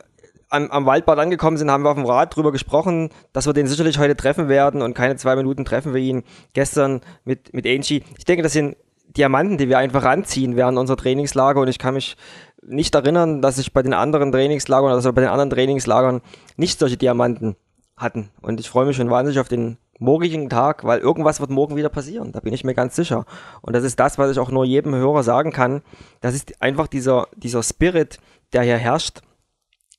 [0.50, 3.68] am, am Waldbad angekommen sind, haben wir auf dem Rad drüber gesprochen, dass wir den
[3.68, 8.04] sicherlich heute treffen werden und keine zwei Minuten treffen wir ihn gestern mit, mit Angie.
[8.18, 8.76] Ich denke, das sind
[9.08, 12.18] Diamanten, die wir einfach anziehen während unserer Trainingslager und ich kann mich
[12.62, 16.20] nicht erinnern, dass ich bei den anderen Trainingslagern wir bei den anderen Trainingslagern
[16.58, 17.56] nicht solche Diamanten
[17.96, 18.32] hatten.
[18.42, 21.90] Und ich freue mich schon wahnsinnig auf den morgigen Tag, weil irgendwas wird morgen wieder
[21.90, 22.32] passieren.
[22.32, 23.26] Da bin ich mir ganz sicher.
[23.62, 25.82] Und das ist das, was ich auch nur jedem Hörer sagen kann.
[26.22, 28.20] Das ist einfach dieser, dieser Spirit,
[28.54, 29.22] der hier herrscht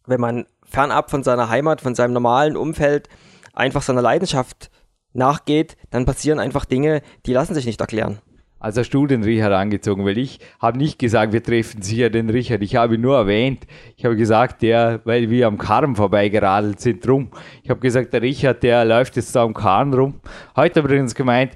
[0.06, 3.08] wenn man fernab von seiner Heimat, von seinem normalen Umfeld
[3.52, 4.70] einfach seiner Leidenschaft
[5.12, 8.18] nachgeht, dann passieren einfach Dinge, die lassen sich nicht erklären.
[8.66, 12.62] Also du den Richard angezogen, weil ich habe nicht gesagt, wir treffen sicher den Richard.
[12.62, 13.64] Ich habe nur erwähnt,
[13.96, 17.30] ich habe gesagt, der, weil wir am Karren vorbeigeradelt sind, rum.
[17.62, 20.14] Ich habe gesagt, der Richard, der läuft jetzt da am Karren rum.
[20.56, 21.52] Heute übrigens gemeint,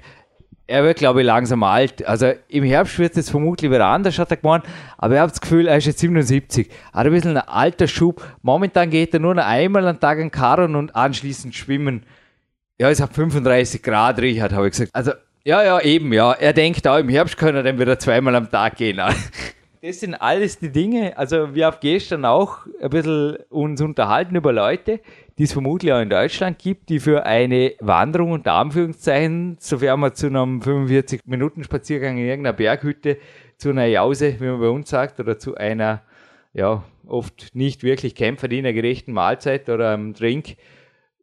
[0.67, 2.07] er wird, glaube ich, langsam alt.
[2.07, 4.63] Also im Herbst wird es vermutlich wieder anders, hat er gemeint.
[4.97, 6.69] Aber ich habe das Gefühl, er ist jetzt 77.
[6.93, 8.25] Hat ein bisschen ein alter Schub.
[8.41, 12.03] Momentan geht er nur noch einmal am Tag an Karren und anschließend schwimmen.
[12.79, 14.95] Ja, es hat 35 Grad, Richard, habe ich gesagt.
[14.95, 15.11] Also,
[15.43, 16.33] ja, ja, eben, ja.
[16.33, 19.01] Er denkt auch, im Herbst können er dann wieder zweimal am Tag gehen.
[19.83, 21.17] Das sind alles die Dinge.
[21.17, 24.99] Also, wir haben gestern auch ein bisschen uns unterhalten über Leute,
[25.39, 30.13] die es vermutlich auch in Deutschland gibt, die für eine Wanderung unter Anführungszeichen, sofern man
[30.13, 33.17] zu einem 45-Minuten-Spaziergang in irgendeiner Berghütte
[33.57, 36.03] zu einer Jause, wie man bei uns sagt, oder zu einer,
[36.53, 40.57] ja, oft nicht wirklich kämpferdienergerechten Mahlzeit oder einem Drink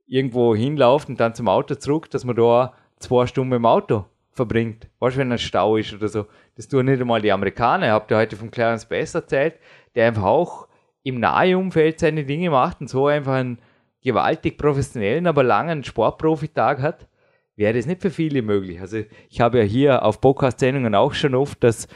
[0.08, 4.88] irgendwo hinlauft und dann zum Auto zurück, dass man da zwei Stunden im Auto verbringt.
[5.01, 6.26] Weißt du, wenn ein Stau ist oder so.
[6.57, 7.88] Das tun nicht einmal die Amerikaner.
[7.90, 9.55] Habe dir heute von Clarence Bass erzählt,
[9.94, 10.68] der einfach auch
[11.03, 13.59] im nahen Umfeld seine Dinge macht und so einfach einen
[14.03, 17.09] gewaltig professionellen, aber langen Sportprofitag hat,
[17.57, 18.80] wäre das nicht für viele möglich.
[18.80, 21.88] Also ich habe ja hier auf Podcast-Sendungen auch schon oft das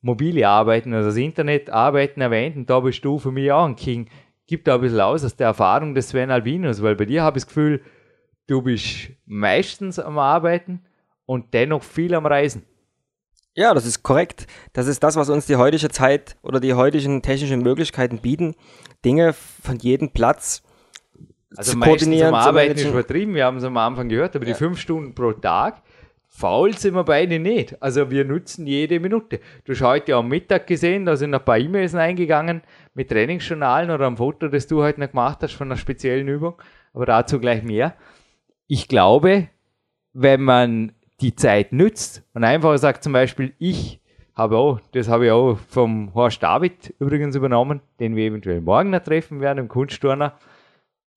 [0.00, 4.08] mobile Arbeiten, also das Internetarbeiten erwähnt und da bist du für mich auch ein King.
[4.46, 7.38] Gib da ein bisschen aus aus der Erfahrung des Sven Albinos, weil bei dir habe
[7.38, 7.82] ich das Gefühl,
[8.48, 10.84] du bist meistens am Arbeiten
[11.26, 12.64] und dennoch viel am Reisen.
[13.54, 14.46] Ja, das ist korrekt.
[14.72, 18.54] Das ist das, was uns die heutige Zeit oder die heutigen technischen Möglichkeiten bieten,
[19.04, 20.62] Dinge von jedem Platz
[21.56, 24.36] also zu meistens koordinieren, am zu Arbeiten ist übertrieben, wir haben es am Anfang gehört,
[24.36, 25.82] aber die fünf Stunden pro Tag,
[26.28, 27.82] faul sind wir beide nicht.
[27.82, 29.40] Also wir nutzen jede Minute.
[29.64, 32.62] Du hast heute am Mittag gesehen, da sind ein paar E-Mails eingegangen
[32.94, 36.54] mit Trainingsjournalen oder am Foto, das du heute noch gemacht hast von einer speziellen Übung,
[36.92, 37.94] aber dazu gleich mehr.
[38.70, 39.48] Ich glaube,
[40.12, 40.92] wenn man
[41.22, 43.98] die Zeit nützt und einfach sagt zum Beispiel, ich
[44.34, 48.90] habe auch, das habe ich auch vom Horst David übrigens übernommen, den wir eventuell morgen
[48.90, 50.34] noch treffen werden im Kunstturner.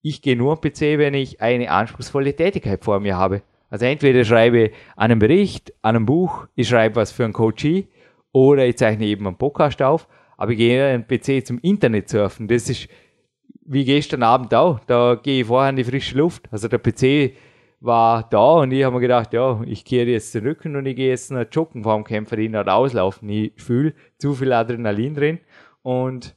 [0.01, 3.41] Ich gehe nur am PC, wenn ich eine anspruchsvolle Tätigkeit vor mir habe.
[3.69, 7.89] Also entweder schreibe ich einen Bericht, an einem Buch, ich schreibe was für einen Coachie
[8.31, 12.07] oder ich zeichne eben einen Podcast auf, aber ich gehe an den PC zum Internet
[12.07, 12.47] surfen.
[12.47, 12.87] Das ist
[13.71, 14.79] wie gestern Abend auch.
[14.85, 16.43] Da gehe ich vorher in die frische Luft.
[16.51, 17.33] Also der PC
[17.79, 21.09] war da und ich habe mir gedacht, ja, ich kehre jetzt zurück und ich gehe
[21.09, 23.29] jetzt noch joggen vor dem Kämpferin oder auslaufen.
[23.29, 25.39] Ich fühle zu viel Adrenalin drin
[25.83, 26.35] und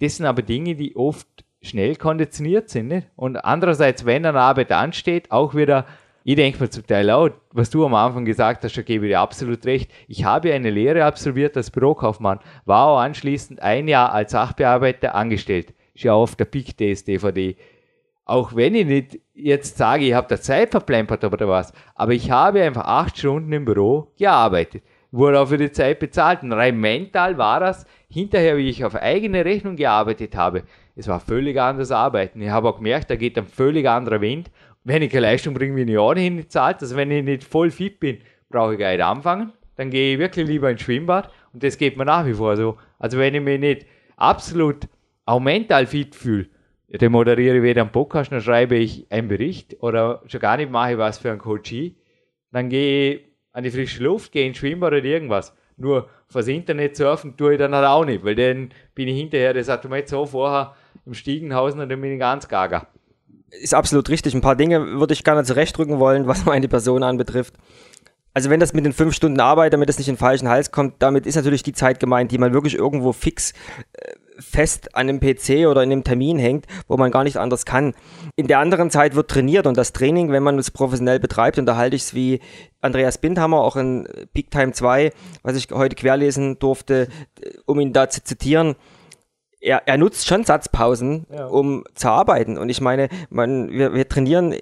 [0.00, 1.28] das sind aber Dinge, die oft
[1.60, 2.88] schnell konditioniert sind.
[2.88, 3.08] Nicht?
[3.14, 5.84] Und andererseits, wenn eine Arbeit ansteht, auch wieder,
[6.24, 9.12] ich denke mir zum Teil auch, was du am Anfang gesagt hast, da gebe ich
[9.12, 9.90] dir absolut recht.
[10.08, 15.74] Ich habe eine Lehre absolviert als Bürokaufmann, war auch anschließend ein Jahr als Sachbearbeiter angestellt.
[15.94, 17.56] Ja auf der Peak Days DVD.
[18.24, 22.30] Auch wenn ich nicht jetzt sage, ich habe da Zeit verplempert oder was, aber ich
[22.30, 26.42] habe einfach acht Stunden im Büro gearbeitet, wurde auch für die Zeit bezahlt.
[26.42, 30.62] Und rein mental war das hinterher, wie ich auf eigene Rechnung gearbeitet habe.
[30.94, 32.40] Es war völlig anderes Arbeiten.
[32.40, 34.50] Ich habe auch gemerkt, da geht ein völlig anderer Wind.
[34.84, 36.80] Wenn ich keine Leistung bringe, bin ich ohnehin nicht zahlt.
[36.82, 38.18] Also wenn ich nicht voll fit bin,
[38.48, 39.52] brauche ich gar nicht anfangen.
[39.76, 42.76] Dann gehe ich wirklich lieber ins Schwimmbad und das geht mir nach wie vor so.
[42.98, 43.86] Also wenn ich mich nicht
[44.16, 44.86] absolut
[45.30, 46.48] auch mental fit fühle,
[46.88, 50.70] dann moderiere ich weder einen Podcast, noch schreibe ich einen Bericht oder schon gar nicht
[50.70, 51.96] mache ich was für einen Coachie.
[52.50, 53.20] Dann gehe ich
[53.52, 55.54] an die frische Luft, gehe ins Schwimmbad oder irgendwas.
[55.76, 59.54] Nur fürs Internet surfen tue ich dann halt auch nicht, weil dann bin ich hinterher,
[59.54, 60.74] das hat mir jetzt so vorher
[61.06, 62.88] im Stiegenhausen und dann bin ich ganz gaga.
[63.50, 64.34] ist absolut richtig.
[64.34, 67.54] Ein paar Dinge würde ich gerne zurechtdrücken wollen, was meine Person anbetrifft.
[68.34, 70.70] Also wenn das mit den fünf Stunden Arbeit, damit das nicht in den falschen Hals
[70.70, 73.52] kommt, damit ist natürlich die Zeit gemeint, die man wirklich irgendwo fix
[73.92, 77.64] äh, fest an einem PC oder in einem Termin hängt, wo man gar nicht anders
[77.64, 77.94] kann.
[78.36, 81.66] In der anderen Zeit wird trainiert und das Training, wenn man es professionell betreibt, und
[81.66, 82.40] da halte ich es wie
[82.80, 85.12] Andreas Bindhammer, auch in Peak Time 2,
[85.42, 87.08] was ich heute querlesen durfte,
[87.66, 88.76] um ihn da zu zitieren,
[89.60, 91.46] er, er nutzt schon Satzpausen, Ja.
[91.46, 92.56] um zu arbeiten.
[92.56, 94.54] Und ich meine, man, wir, wir trainieren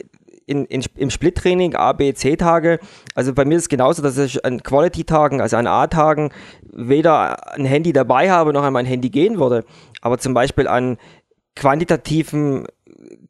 [0.48, 2.80] in, in, im Split-Training A, B, C-Tage.
[3.14, 6.30] Also bei mir ist es genauso, dass ich an Quality-Tagen, also an A-Tagen,
[6.62, 9.64] weder ein Handy dabei habe, noch an mein Handy gehen würde.
[10.00, 10.96] Aber zum Beispiel an
[11.54, 12.66] quantitativen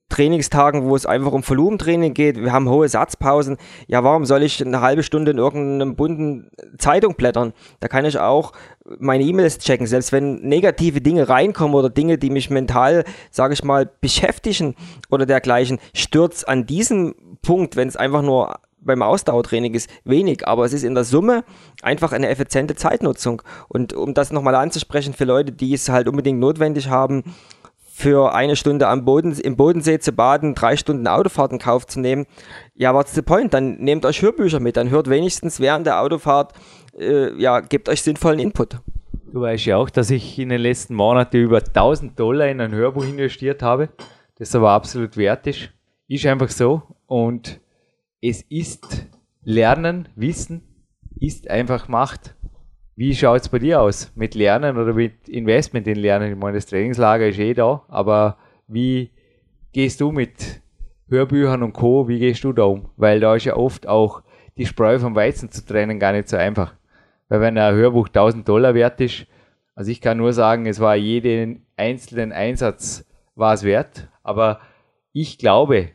[0.09, 3.59] Trainingstagen, wo es einfach um Volumentraining geht, wir haben hohe Satzpausen.
[3.87, 7.53] Ja, warum soll ich eine halbe Stunde in irgendeinem bunten Zeitung blättern?
[7.81, 8.53] Da kann ich auch
[8.99, 13.65] meine E-Mails checken, selbst wenn negative Dinge reinkommen oder Dinge, die mich mental, sage ich
[13.65, 14.77] mal, beschäftigen
[15.11, 20.65] oder dergleichen, stürzt an diesem Punkt, wenn es einfach nur beim Ausdauertraining ist, wenig, aber
[20.65, 21.45] es ist in der Summe
[21.83, 23.43] einfach eine effiziente Zeitnutzung.
[23.69, 27.35] Und um das nochmal anzusprechen für Leute, die es halt unbedingt notwendig haben,
[27.99, 31.99] für eine Stunde am Boden, im Bodensee zu baden, drei Stunden Autofahrt in Kauf zu
[31.99, 32.27] nehmen,
[32.77, 33.53] ja, what's the point?
[33.53, 36.53] Dann nehmt euch Hörbücher mit, dann hört wenigstens während der Autofahrt,
[36.97, 38.79] äh, ja, gebt euch sinnvollen Input.
[39.33, 42.73] Du weißt ja auch, dass ich in den letzten Monaten über 1000 Dollar in ein
[42.73, 43.89] Hörbuch investiert habe,
[44.37, 45.71] das aber absolut wert ist.
[46.07, 47.59] Ist einfach so und
[48.21, 49.07] es ist
[49.43, 50.63] Lernen, Wissen
[51.19, 52.37] ist einfach Macht.
[52.99, 56.33] Wie schaut es bei dir aus mit Lernen oder mit Investment in Lernen?
[56.33, 59.13] Ich meine, das Trainingslager ist eh da, aber wie
[59.73, 60.61] gehst du mit
[61.09, 62.89] Hörbüchern und Co., wie gehst du da um?
[62.97, 64.25] Weil da ist ja oft auch
[64.57, 66.75] die Spreu vom Weizen zu trennen gar nicht so einfach.
[67.29, 69.29] Weil wenn ein Hörbuch 1000 Dollar wert ist,
[69.77, 74.59] also ich kann nur sagen, es war jeden einzelnen Einsatz war es wert, aber
[75.13, 75.91] ich glaube,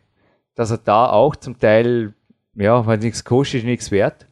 [0.56, 2.14] dass er da auch zum Teil,
[2.56, 4.26] ja, wenn es nichts kostet, ist nichts wert.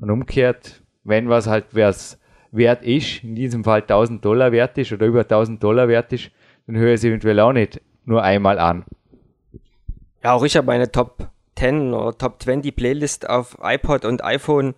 [0.00, 2.18] Und umgekehrt, wenn was halt wer's
[2.50, 6.30] wert ist, in diesem Fall 1000 Dollar wert ist oder über 1000 Dollar wert ist,
[6.66, 8.84] dann höre ich es eventuell auch nicht nur einmal an.
[10.22, 14.74] Ja, auch ich habe eine Top 10 oder Top 20 Playlist auf iPod und iPhone.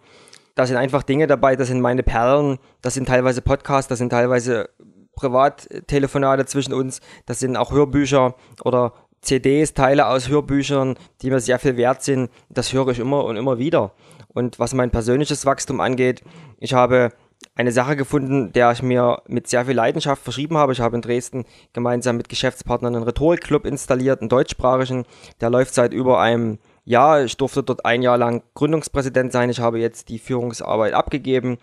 [0.55, 4.11] Da sind einfach Dinge dabei, das sind meine Perlen, das sind teilweise Podcasts, das sind
[4.11, 4.68] teilweise
[5.14, 11.59] Privattelefonate zwischen uns, das sind auch Hörbücher oder CDs, Teile aus Hörbüchern, die mir sehr
[11.59, 12.31] viel wert sind.
[12.49, 13.93] Das höre ich immer und immer wieder.
[14.33, 16.22] Und was mein persönliches Wachstum angeht,
[16.59, 17.11] ich habe
[17.55, 20.72] eine Sache gefunden, der ich mir mit sehr viel Leidenschaft verschrieben habe.
[20.72, 25.05] Ich habe in Dresden gemeinsam mit Geschäftspartnern einen Rhetorikclub installiert, einen deutschsprachigen.
[25.41, 27.24] Der läuft seit über einem Jahr.
[27.24, 29.51] Ich durfte dort ein Jahr lang Gründungspräsident sein.
[29.51, 31.59] Ich habe jetzt die Führungsarbeit abgegeben.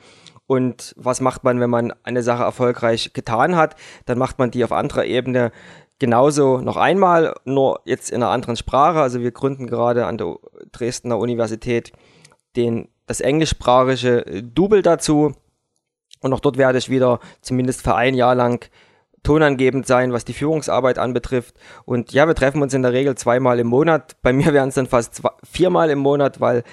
[0.45, 3.75] Und was macht man, wenn man eine Sache erfolgreich getan hat?
[4.05, 5.51] Dann macht man die auf anderer Ebene
[5.99, 8.99] genauso noch einmal, nur jetzt in einer anderen Sprache.
[8.99, 10.35] Also wir gründen gerade an der
[10.71, 11.91] Dresdner Universität
[12.57, 15.33] den, das englischsprachige Double dazu.
[16.21, 18.67] Und auch dort werde ich wieder zumindest für ein Jahr lang
[19.23, 21.55] tonangebend sein, was die Führungsarbeit anbetrifft.
[21.85, 24.15] Und ja, wir treffen uns in der Regel zweimal im Monat.
[24.21, 26.63] Bei mir wären es dann fast zwei, viermal im Monat, weil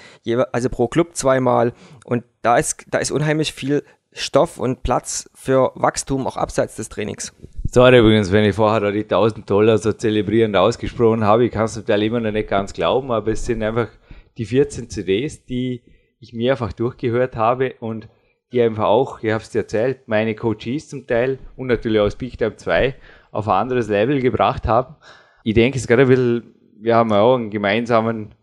[0.51, 1.73] also pro Club zweimal.
[2.05, 3.83] Und da ist, da ist unheimlich viel
[4.13, 7.33] Stoff und Platz für Wachstum auch abseits des Trainings.
[7.69, 11.45] Sorry übrigens, wenn ich vorher die 1000 Dollar so zelebrierend ausgesprochen habe.
[11.45, 13.89] Ich kann es natürlich immer noch nicht ganz glauben, aber es sind einfach
[14.37, 15.81] die 14 CDs, die
[16.19, 18.07] ich mehrfach durchgehört habe und
[18.51, 22.37] die einfach auch, ich habe es erzählt, meine Coaches zum Teil und natürlich aus Big
[22.37, 22.95] Time 2
[23.31, 24.95] auf ein anderes Level gebracht haben.
[25.43, 28.33] Ich denke, es gerade ein bisschen, wir haben auch einen gemeinsamen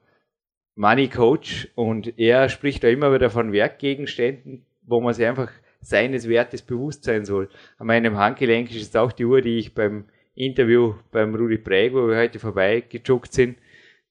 [0.75, 6.29] Money Coach und er spricht da immer wieder von Werkgegenständen, wo man sich einfach seines
[6.29, 7.49] Wertes bewusst sein soll.
[7.79, 11.93] An meinem Handgelenk ist es auch die Uhr, die ich beim Interview beim Rudi Präg,
[11.93, 13.59] wo wir heute vorbeigejoggt sind,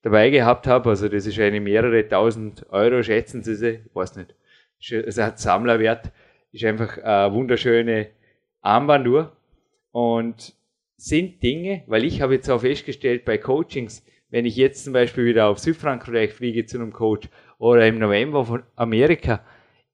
[0.02, 0.89] dabei gehabt habe.
[0.89, 4.36] Also das ist eine mehrere tausend Euro, schätzen Sie sie, ich weiß nicht.
[4.89, 6.12] Es hat Sammlerwert,
[6.52, 8.08] ist einfach eine wunderschöne
[8.62, 9.32] Armbanduhr
[9.91, 10.54] und
[10.97, 15.26] sind Dinge, weil ich habe jetzt auch festgestellt bei Coachings, wenn ich jetzt zum Beispiel
[15.26, 17.28] wieder auf Südfrankreich fliege zu einem Coach
[17.58, 19.41] oder im November von Amerika,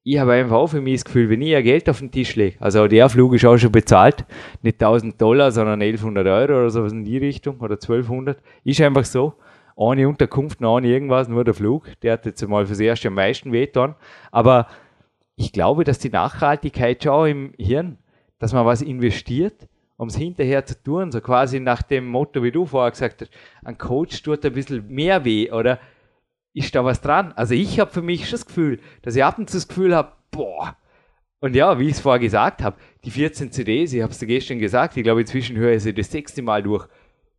[0.04, 2.36] ich habe einfach auch für mich das Gefühl, wenn ich ja Geld auf den Tisch
[2.38, 4.26] lege, also der Flug ist auch schon bezahlt,
[4.62, 9.04] nicht 1000 Dollar, sondern 1100 Euro oder sowas in die Richtung oder 1200, ist einfach
[9.04, 9.34] so.
[9.78, 11.88] Ohne Unterkunft, ohne irgendwas, nur der Flug.
[12.02, 13.96] Der hat jetzt mal fürs Erste am meisten wehgetan.
[14.32, 14.68] Aber
[15.36, 18.00] ich glaube, dass die Nachhaltigkeit schon im Hirn,
[18.40, 22.52] dass man was investiert, um es hinterher zu tun, so quasi nach dem Motto, wie
[22.52, 23.32] du vorher gesagt hast,
[23.64, 25.80] ein Coach tut ein bisschen mehr weh oder
[26.54, 27.34] ist da was dran?
[27.34, 29.96] Also ich habe für mich schon das Gefühl, dass ich ab und zu das Gefühl
[29.96, 30.76] habe, boah,
[31.40, 34.26] und ja, wie ich es vorher gesagt habe, die 14 CDs, ich habe es dir
[34.26, 36.88] gestern gesagt, ich glaube inzwischen höre ich sie das sechste Mal durch.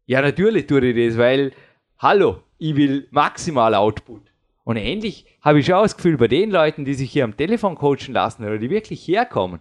[0.07, 1.53] Ja, natürlich tue ich das, weil,
[2.01, 4.23] hallo, ich will maximal Output.
[4.63, 7.75] Und ähnlich habe ich schon das Gefühl, bei den Leuten, die sich hier am Telefon
[7.75, 9.61] coachen lassen oder die wirklich herkommen,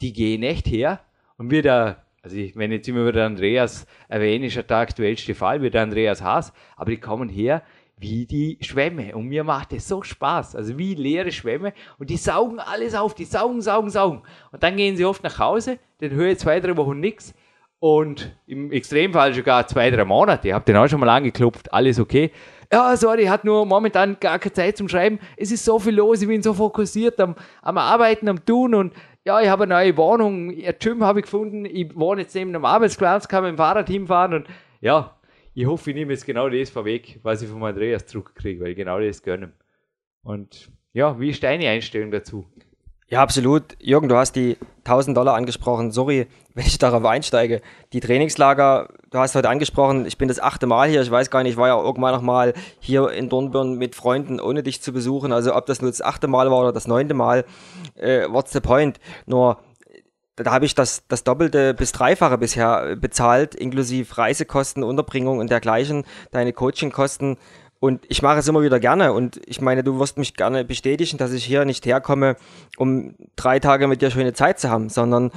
[0.00, 1.00] die gehen echt her
[1.36, 5.70] und wieder, also ich, wenn jetzt immer wieder Andreas erwähne, ist der aktuellste Fall, wie
[5.70, 7.62] der Andreas Haas, aber die kommen her,
[7.96, 9.14] wie die Schwämme.
[9.14, 10.56] Und mir macht es so Spaß.
[10.56, 11.74] Also wie leere Schwämme.
[11.98, 13.14] Und die saugen alles auf.
[13.14, 14.22] Die saugen, saugen, saugen.
[14.52, 15.78] Und dann gehen sie oft nach Hause.
[15.98, 17.34] Dann höre ich zwei, drei Wochen nichts.
[17.80, 20.48] Und im Extremfall sogar zwei, drei Monate.
[20.48, 21.72] Ich habe den auch schon mal angeklopft.
[21.72, 22.30] Alles okay.
[22.70, 25.18] Ja, sorry, hat nur momentan gar keine Zeit zum Schreiben.
[25.36, 26.20] Es ist so viel los.
[26.20, 28.74] Ich bin so fokussiert am, am Arbeiten, am Tun.
[28.74, 28.92] Und
[29.24, 30.50] ja, ich habe eine neue Wohnung.
[30.50, 31.64] Ihr Gym habe ich gefunden.
[31.64, 34.34] Ich wohne jetzt neben einem Arbeitsplatz, kann mit dem Fahrrad hinfahren.
[34.34, 34.48] Und
[34.82, 35.18] ja,
[35.54, 38.76] ich hoffe, ich nehme jetzt genau das vorweg, was ich von Andreas zurückkriege, weil ich
[38.76, 39.52] genau das gönne.
[40.22, 42.44] Und ja, wie ist deine Einstellung dazu?
[43.10, 43.76] Ja, absolut.
[43.80, 45.90] Jürgen, du hast die 1000 Dollar angesprochen.
[45.90, 47.60] Sorry, wenn ich darauf einsteige.
[47.92, 51.02] Die Trainingslager, du hast heute angesprochen, ich bin das achte Mal hier.
[51.02, 54.38] Ich weiß gar nicht, ich war ja irgendwann noch mal hier in Dornbirn mit Freunden,
[54.38, 55.32] ohne dich zu besuchen.
[55.32, 57.44] Also ob das nur das achte Mal war oder das neunte Mal,
[57.96, 59.00] äh, what's the point?
[59.26, 59.58] Nur
[60.36, 66.04] da habe ich das, das Doppelte bis Dreifache bisher bezahlt, inklusive Reisekosten, Unterbringung und dergleichen,
[66.30, 67.38] deine Coachingkosten.
[67.80, 69.12] Und ich mache es immer wieder gerne.
[69.14, 72.36] Und ich meine, du wirst mich gerne bestätigen, dass ich hier nicht herkomme,
[72.76, 75.32] um drei Tage mit dir schöne Zeit zu haben, sondern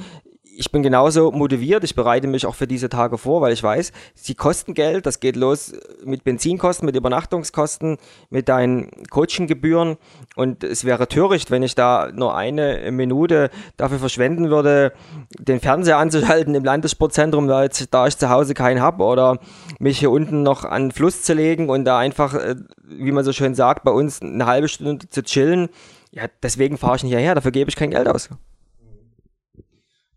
[0.56, 3.92] ich bin genauso motiviert, ich bereite mich auch für diese Tage vor, weil ich weiß,
[4.14, 5.72] sie kosten Geld, das geht los
[6.04, 7.98] mit Benzinkosten, mit Übernachtungskosten,
[8.30, 9.96] mit deinen Coachinggebühren
[10.36, 14.92] und es wäre töricht, wenn ich da nur eine Minute dafür verschwenden würde,
[15.38, 19.38] den Fernseher anzuschalten im Landessportzentrum, da, jetzt, da ich zu Hause keinen habe oder
[19.78, 23.24] mich hier unten noch an den Fluss zu legen und da einfach, äh, wie man
[23.24, 25.68] so schön sagt, bei uns eine halbe Stunde zu chillen.
[26.10, 28.30] Ja, deswegen fahre ich nicht hierher, dafür gebe ich kein Geld aus.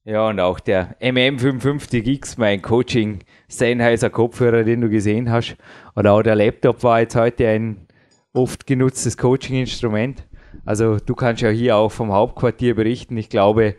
[0.07, 5.57] Ja, und auch der MM55X, mein Coaching Sennheiser Kopfhörer, den du gesehen hast.
[5.97, 7.87] Oder auch der Laptop war jetzt heute ein
[8.31, 10.25] oft genutztes Coaching-Instrument.
[10.63, 13.17] Also du kannst ja hier auch vom Hauptquartier berichten.
[13.17, 13.75] Ich glaube,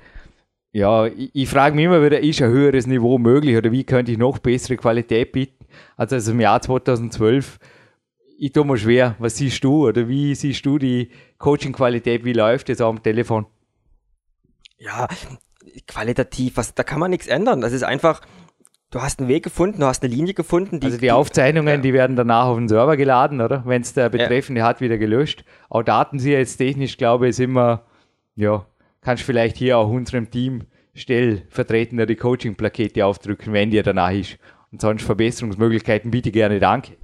[0.70, 4.12] ja, ich, ich frage mich immer wieder, ist ein höheres Niveau möglich oder wie könnte
[4.12, 5.64] ich noch bessere Qualität bieten?
[5.96, 7.58] Also, also im Jahr 2012,
[8.38, 11.08] ich tue mir schwer, was siehst du oder wie siehst du die
[11.38, 13.46] Coaching-Qualität, wie läuft es am Telefon?
[14.76, 15.08] Ja,
[15.86, 17.60] qualitativ, was, da kann man nichts ändern.
[17.60, 18.20] Das ist einfach,
[18.90, 20.80] du hast einen Weg gefunden, du hast eine Linie gefunden.
[20.80, 21.80] Die, also die Aufzeichnungen, ja.
[21.80, 23.62] die werden danach auf den Server geladen, oder?
[23.66, 24.66] Wenn es der Betreffende ja.
[24.66, 25.44] hat, wieder gelöscht.
[25.68, 27.84] Auch Daten sie jetzt technisch, glaube ich, ist immer,
[28.34, 28.66] ja,
[29.00, 30.64] kannst vielleicht hier auch unserem Team
[30.94, 34.38] stellvertretender die Coaching-Plakete aufdrücken, wenn dir danach ist.
[34.72, 36.96] Und sonst Verbesserungsmöglichkeiten biete gerne Danke.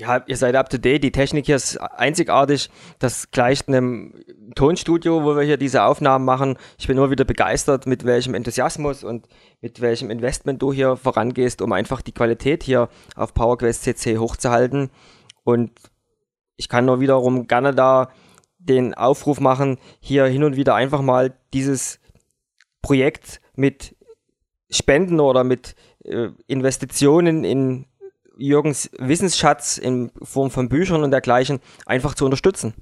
[0.00, 1.02] Ja, ihr seid up to date.
[1.02, 2.70] Die Technik hier ist einzigartig.
[3.00, 4.14] Das gleicht einem
[4.54, 6.56] Tonstudio, wo wir hier diese Aufnahmen machen.
[6.78, 9.26] Ich bin immer wieder begeistert, mit welchem Enthusiasmus und
[9.60, 14.90] mit welchem Investment du hier vorangehst, um einfach die Qualität hier auf PowerQuest CC hochzuhalten.
[15.42, 15.72] Und
[16.56, 18.12] ich kann nur wiederum gerne da
[18.58, 21.98] den Aufruf machen, hier hin und wieder einfach mal dieses
[22.82, 23.96] Projekt mit
[24.70, 25.74] Spenden oder mit
[26.04, 27.86] äh, Investitionen in
[28.38, 32.72] Jürgens Wissensschatz in Form von Büchern und dergleichen einfach zu unterstützen.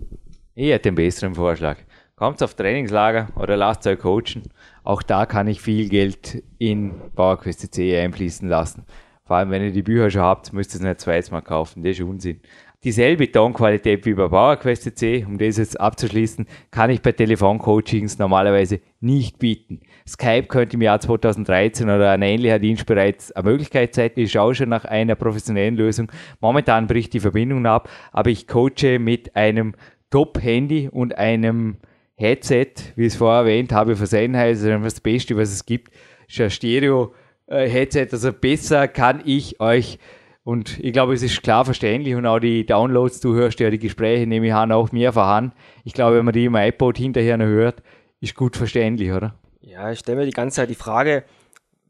[0.54, 1.78] Ich hätte den besseren Vorschlag.
[2.14, 4.44] Kommt auf Trainingslager oder lasst euch coachen.
[4.84, 8.84] Auch da kann ich viel Geld in PowerQuest einfließen lassen.
[9.24, 11.82] Vor allem, wenn ihr die Bücher schon habt, müsst ihr es nicht zweites Mal kaufen.
[11.82, 12.40] Das ist Unsinn.
[12.84, 18.80] Dieselbe Tonqualität wie bei PowerQuest C, um das jetzt abzuschließen, kann ich bei Telefoncoachings normalerweise
[19.00, 19.80] nicht bieten.
[20.06, 24.10] Skype könnte im Jahr 2013 oder ein ähnlicher Dienst bereits eine Möglichkeit sein.
[24.16, 26.12] Ich schaue schon nach einer professionellen Lösung.
[26.40, 29.74] Momentan bricht die Verbindung ab, aber ich coache mit einem
[30.10, 31.78] Top-Handy und einem
[32.14, 35.92] Headset, wie ich es vorher erwähnt habe, für Sennheiser, das, das Beste, was es gibt,
[36.28, 38.08] ist ein Stereo-Headset.
[38.12, 39.98] Also besser kann ich euch
[40.46, 43.80] und ich glaube, es ist klar verständlich und auch die Downloads, du hörst ja die
[43.80, 45.52] Gespräche, nehme ich an, auch mehrfach an.
[45.82, 47.82] Ich glaube, wenn man die im iPod hinterher noch hört,
[48.20, 49.34] ist gut verständlich, oder?
[49.60, 51.24] Ja, ich stelle mir die ganze Zeit die Frage,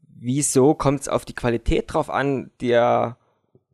[0.07, 3.17] wieso kommt es auf die Qualität drauf an, der,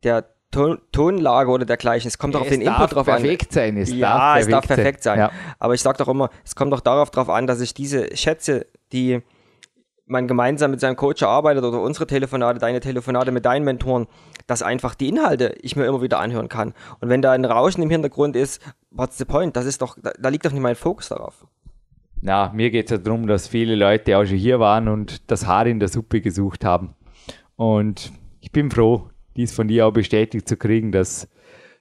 [0.02, 2.08] der Ton, Tonlage oder dergleichen.
[2.08, 3.22] Es kommt doch auf den Input drauf an.
[3.22, 3.78] perfekt sein.
[3.78, 5.18] Es ja, darf es darf perfekt sein.
[5.18, 5.30] sein.
[5.30, 5.54] Ja.
[5.58, 8.66] Aber ich sage doch immer, es kommt doch darauf drauf an, dass ich diese Schätze,
[8.92, 9.22] die
[10.06, 14.06] man gemeinsam mit seinem Coach erarbeitet oder unsere Telefonate, deine Telefonate mit deinen Mentoren,
[14.46, 16.74] dass einfach die Inhalte ich mir immer wieder anhören kann.
[17.00, 19.56] Und wenn da ein Rauschen im Hintergrund ist, what's the point?
[19.56, 21.46] Das ist doch, da, da liegt doch nicht mein Fokus darauf.
[22.20, 25.46] Na, mir geht es ja darum, dass viele Leute auch schon hier waren und das
[25.46, 26.94] Haar in der Suppe gesucht haben.
[27.56, 31.28] Und ich bin froh, dies von dir auch bestätigt zu kriegen, dass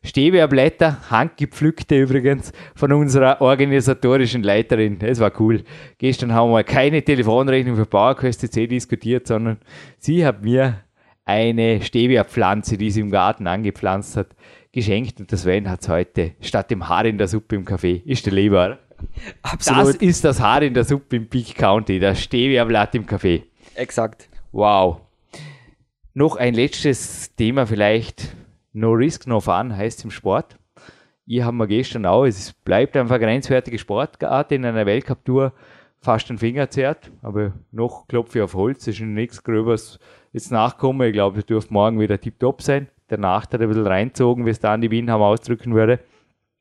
[0.03, 4.99] Stevia-Blätter, handgepflückte übrigens, von unserer organisatorischen Leiterin.
[4.99, 5.63] Das war cool.
[5.97, 9.57] Gestern haben wir keine Telefonrechnung für PowerQuest C diskutiert, sondern
[9.97, 10.81] sie hat mir
[11.25, 14.35] eine Stevia-Pflanze, die sie im Garten angepflanzt hat,
[14.73, 18.03] geschenkt und das Sven hat es heute statt dem Haar in der Suppe im Café.
[18.03, 18.79] Ist der lieber?
[19.41, 19.95] Absolut.
[19.95, 23.43] Das ist das Haar in der Suppe im Peak County, das Stevia-Blatt im Café.
[23.75, 24.27] Exakt.
[24.51, 25.01] Wow.
[26.13, 28.35] Noch ein letztes Thema vielleicht.
[28.73, 30.57] No Risk, No Fun heißt im Sport.
[31.25, 35.53] Ich habe mir gestern auch, es bleibt einfach grenzwertige Sportart in einer Weltcup-Tour
[36.01, 39.99] fast den Finger zerrt, aber noch klopfe ich auf Holz, ist nichts Gröbers
[40.33, 41.07] jetzt nachkommen.
[41.07, 42.89] Ich glaube, es dürfte morgen wieder tiptop sein.
[43.09, 45.99] Der Nacht hat ein bisschen reinzogen, wie es da an die Wien haben ausdrücken würde.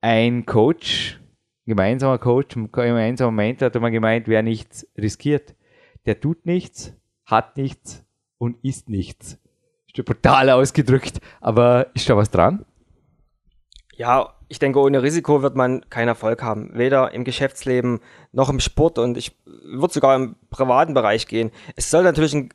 [0.01, 1.21] Ein Coach,
[1.67, 5.57] gemeinsamer Coach, im gemeinsamen Moment hat er mal gemeint, wer nichts riskiert,
[6.07, 6.95] der tut nichts,
[7.25, 8.05] hat nichts
[8.39, 9.41] und ist nichts.
[9.95, 12.64] Ist brutal ausgedrückt, aber ist da was dran?
[13.95, 16.70] Ja, ich denke, ohne Risiko wird man keinen Erfolg haben.
[16.74, 18.01] Weder im Geschäftsleben
[18.32, 21.51] noch im Sport und ich würde sogar im privaten Bereich gehen.
[21.76, 22.51] Es soll natürlich ein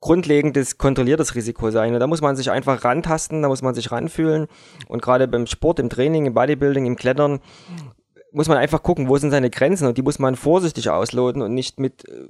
[0.00, 1.94] grundlegendes, kontrolliertes Risiko sein.
[1.94, 4.46] Und da muss man sich einfach rantasten, da muss man sich ranfühlen.
[4.88, 7.40] Und gerade beim Sport, im Training, im Bodybuilding, im Klettern
[8.32, 11.54] muss man einfach gucken, wo sind seine Grenzen und die muss man vorsichtig ausloten und
[11.54, 12.28] nicht mit äh,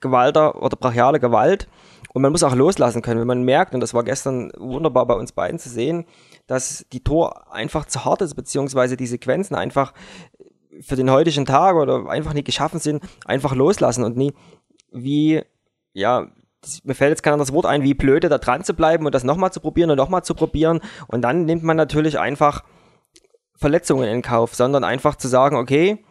[0.00, 1.68] Gewalter oder brachialer Gewalt.
[2.16, 5.12] Und man muss auch loslassen können, wenn man merkt, und das war gestern wunderbar bei
[5.12, 6.06] uns beiden zu sehen,
[6.46, 9.92] dass die Tor einfach zu hart ist, beziehungsweise die Sequenzen einfach
[10.80, 14.32] für den heutigen Tag oder einfach nicht geschaffen sind, einfach loslassen und nie
[14.90, 15.42] wie,
[15.92, 16.28] ja,
[16.84, 19.22] mir fällt jetzt kein anderes Wort ein, wie blöde da dran zu bleiben und das
[19.22, 20.80] nochmal zu probieren und nochmal zu probieren.
[21.08, 22.64] Und dann nimmt man natürlich einfach
[23.56, 26.02] Verletzungen in Kauf, sondern einfach zu sagen, okay,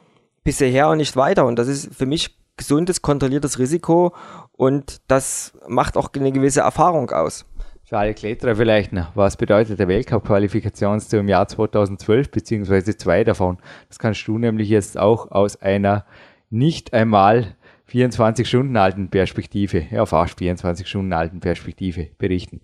[0.43, 1.47] bis hierher und nicht weiter.
[1.47, 4.13] Und das ist für mich gesundes, kontrolliertes Risiko
[4.57, 7.45] und das macht auch eine gewisse Erfahrung aus
[7.85, 13.59] für alle Kletterer vielleicht noch, was bedeutet der Weltcup-Qualifikationstour im Jahr 2012, beziehungsweise zwei davon.
[13.89, 16.03] Das kannst du nämlich jetzt auch aus einer
[16.49, 22.61] nicht einmal 24 Stunden alten Perspektive, ja fast 24 Stunden alten Perspektive berichten.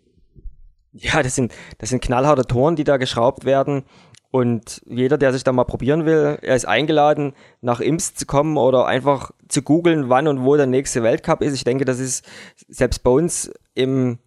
[0.93, 3.83] Ja, das sind, das sind knallharte Toren, die da geschraubt werden.
[4.31, 8.55] Und jeder, der sich da mal probieren will, er ist eingeladen, nach Imst zu kommen
[8.55, 11.53] oder einfach zu googeln, wann und wo der nächste Weltcup ist.
[11.53, 12.25] Ich denke, das ist
[12.69, 14.19] selbst bei uns im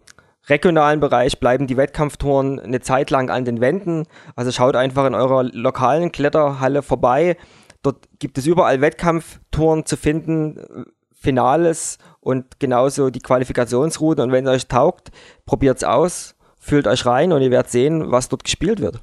[0.46, 4.07] regionalen Bereich bleiben die Wettkampftouren eine Zeit lang an den Wänden.
[4.36, 7.38] Also schaut einfach in eurer lokalen Kletterhalle vorbei.
[7.82, 14.22] Dort gibt es überall Wettkampftouren zu finden, Finales und genauso die Qualifikationsroute.
[14.22, 15.11] Und wenn es euch taugt,
[15.46, 19.02] probiert es aus, fühlt euch rein und ihr werdet sehen, was dort gespielt wird.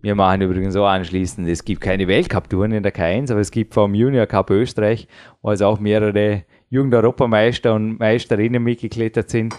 [0.00, 3.74] Wir machen übrigens so anschließend, es gibt keine Weltcup-Touren in der K1, aber es gibt
[3.74, 5.08] vom Junior Cup Österreich,
[5.42, 9.56] wo also auch mehrere Jugend-Europameister und Meisterinnen mitgeklettert sind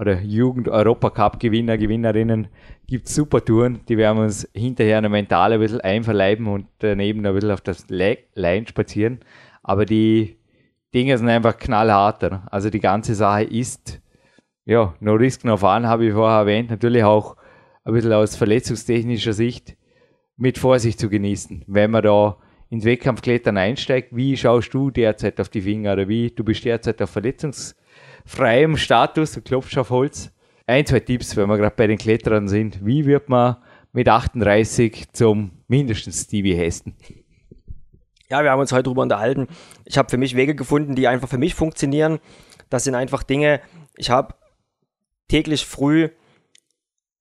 [0.00, 2.48] oder Jugend-Europacup-Gewinner, Gewinnerinnen,
[2.88, 7.24] gibt super Touren, die werden wir uns hinterher noch mental ein bisschen einverleiben und daneben
[7.24, 9.20] ein bisschen auf das Line spazieren.
[9.62, 10.36] Aber die
[10.94, 12.48] Dinge sind einfach knallharter.
[12.50, 14.00] Also die ganze Sache ist,
[14.64, 17.36] ja, no risk, no fun, habe ich vorher erwähnt, natürlich auch
[17.86, 19.76] ein bisschen aus verletzungstechnischer Sicht
[20.36, 21.64] mit Vorsicht zu genießen.
[21.68, 22.36] Wenn man da
[22.68, 26.32] ins Wettkampfklettern einsteigt, wie schaust du derzeit auf die Finger oder wie?
[26.32, 30.32] Du bist derzeit auf verletzungsfreiem Status, du klopfst auf Holz.
[30.66, 32.84] Ein, zwei Tipps, wenn wir gerade bei den Kletterern sind.
[32.84, 33.58] Wie wird man
[33.92, 36.96] mit 38 zum mindestens Stevie Hesten?
[38.28, 39.46] Ja, wir haben uns heute darüber unterhalten.
[39.84, 42.18] Ich habe für mich Wege gefunden, die einfach für mich funktionieren.
[42.68, 43.60] Das sind einfach Dinge,
[43.96, 44.34] ich habe
[45.28, 46.10] täglich früh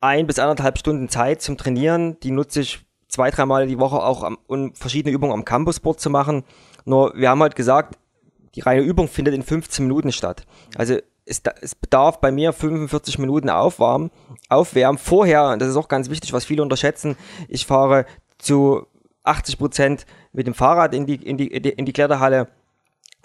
[0.06, 2.20] ein bis anderthalb Stunden Zeit zum Trainieren.
[2.22, 6.10] Die nutze ich zwei, dreimal die Woche auch, am, um verschiedene Übungen am Campusboard zu
[6.10, 6.43] machen.
[6.86, 7.97] Nur wir haben halt gesagt,
[8.56, 10.45] die reine Übung findet in 15 Minuten statt.
[10.78, 14.12] Also es, es bedarf bei mir 45 Minuten Aufwärmen,
[14.49, 14.97] Aufwärmen.
[14.97, 17.18] Vorher, das ist auch ganz wichtig, was viele unterschätzen,
[17.49, 18.06] ich fahre
[18.38, 18.86] zu
[19.24, 22.47] 80 Prozent mit dem Fahrrad in die, in die, in die Kletterhalle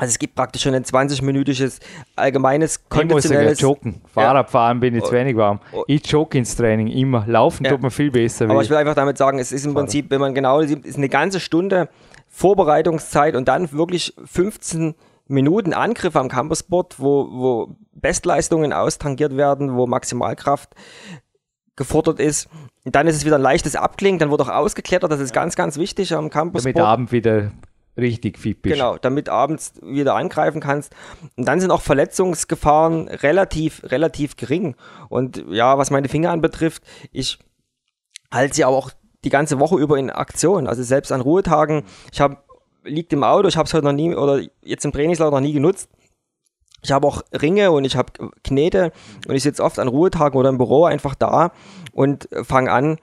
[0.00, 1.78] also es gibt praktisch schon ein 20-minütiges
[2.16, 3.58] allgemeines konditionelles...
[3.58, 4.00] Ich muss joggen.
[4.06, 4.80] Fahrradfahren ja.
[4.80, 5.60] bin ich zu wenig warm.
[5.72, 5.84] Oh.
[5.86, 7.26] Ich jogge ins Training immer.
[7.26, 7.72] Laufen ja.
[7.72, 8.48] tut mir viel besser.
[8.48, 10.96] Aber ich will einfach damit sagen, es ist im Prinzip, wenn man genau sieht, ist
[10.96, 11.90] eine ganze Stunde
[12.28, 14.94] Vorbereitungszeit und dann wirklich 15
[15.28, 20.70] Minuten Angriff am Campusboard, wo, wo Bestleistungen austangiert werden, wo Maximalkraft
[21.76, 22.48] gefordert ist.
[22.86, 25.56] Und dann ist es wieder ein leichtes Abklingen, dann wird auch ausgeklettert, das ist ganz,
[25.56, 26.74] ganz wichtig am Campusboard.
[26.74, 27.52] Damit Abend wieder
[27.96, 28.74] richtig fit bist.
[28.74, 30.92] Genau, damit abends wieder angreifen kannst.
[31.36, 34.76] Und dann sind auch Verletzungsgefahren relativ, relativ gering.
[35.08, 36.82] Und ja, was meine Finger anbetrifft,
[37.12, 37.38] ich
[38.32, 38.90] halte sie aber auch
[39.24, 40.66] die ganze Woche über in Aktion.
[40.66, 42.38] Also selbst an Ruhetagen, ich habe
[42.84, 45.52] liegt im Auto, ich habe es heute noch nie oder jetzt im Trainingslager noch nie
[45.52, 45.90] genutzt.
[46.82, 48.12] Ich habe auch Ringe und ich habe
[48.42, 48.92] Knete
[49.28, 51.52] und ich sitze oft an Ruhetagen oder im Büro einfach da
[51.92, 52.98] und fange an,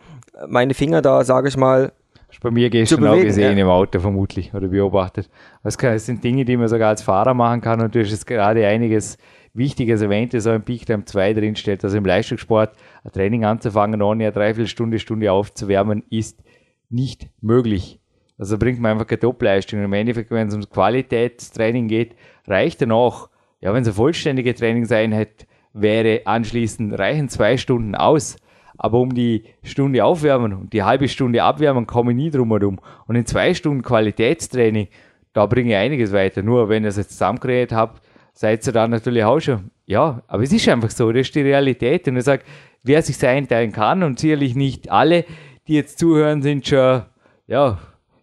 [0.48, 1.92] meine Finger da, sage ich mal,
[2.38, 3.64] Hast bei mir gestern bewegen, auch gesehen ja.
[3.64, 5.28] im Auto vermutlich oder beobachtet.
[5.64, 8.68] Das, sind Dinge, die man sogar als Fahrer machen kann und du hast jetzt gerade
[8.68, 9.18] einiges
[9.56, 11.84] Wichtiges erwähnt, das auch im Peak Time 2 drin steht.
[11.84, 16.44] Also im Leistungssport ein Training anzufangen, ohne eine Dreiviertelstunde, Stunde aufzuwärmen, ist
[16.92, 18.00] nicht möglich.
[18.38, 19.84] Also bringt man einfach keine Topleistung.
[19.84, 22.16] Im Endeffekt, wenn es ums Qualitätstraining geht,
[22.46, 23.30] reicht dann auch,
[23.62, 28.38] ja, wenn es eine vollständige Trainingseinheit wäre, anschließend reichen zwei Stunden aus.
[28.78, 32.80] Aber um die Stunde aufwärmen und die halbe Stunde abwärmen, komme ich nie drum herum.
[33.08, 34.88] Und in zwei Stunden Qualitätstraining,
[35.34, 36.44] da bringe ich einiges weiter.
[36.44, 38.02] Nur wenn ihr es jetzt zusammengeredet habt,
[38.34, 39.72] seid ihr dann natürlich auch schon.
[39.86, 42.08] Ja, aber es ist einfach so, das ist die Realität.
[42.08, 42.44] Und ich sage,
[42.84, 45.26] wer sich einteilen kann und sicherlich nicht alle,
[45.68, 47.02] die jetzt zuhören, sind schon,
[47.48, 47.80] ja,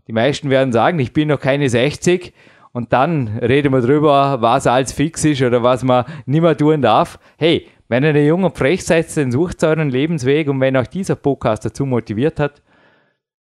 [0.07, 2.33] die meisten werden sagen, ich bin noch keine 60
[2.73, 6.83] und dann reden wir drüber, was als fix ist oder was man nicht mehr tun
[6.83, 7.19] darf.
[7.39, 11.14] Hey, wenn ihr eine junge frech seid, dann sucht euren Lebensweg und wenn auch dieser
[11.14, 12.61] Podcast dazu motiviert hat,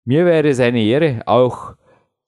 [0.04, 1.74] mir wäre es eine Ehre, auch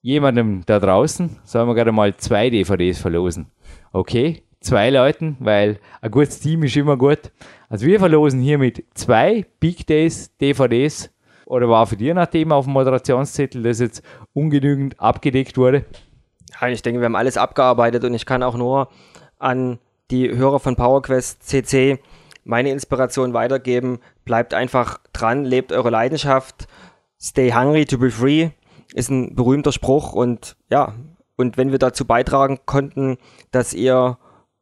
[0.03, 3.51] jemandem da draußen, sollen wir gerade mal zwei DVDs verlosen.
[3.93, 7.33] Okay, zwei Leuten, weil ein gutes Team ist immer gut.
[7.69, 11.11] Also wir verlosen hiermit zwei Big Days DVDs.
[11.47, 14.01] Oder war für dir ein Thema auf dem Moderationszettel, das jetzt
[14.33, 15.87] ungenügend abgedeckt wurde?
[16.61, 18.91] Ja, ich denke, wir haben alles abgearbeitet und ich kann auch nur
[19.41, 19.81] an
[20.13, 21.99] die Hörer von PowerQuest CC
[22.45, 24.01] meine Inspiration weitergeben.
[24.25, 26.67] Bleibt einfach dran, lebt eure Leidenschaft.
[27.21, 28.51] Stay hungry to be free
[28.95, 30.95] ist ein berühmter Spruch und ja,
[31.37, 33.17] und wenn wir dazu beitragen konnten,
[33.51, 34.19] dass ihr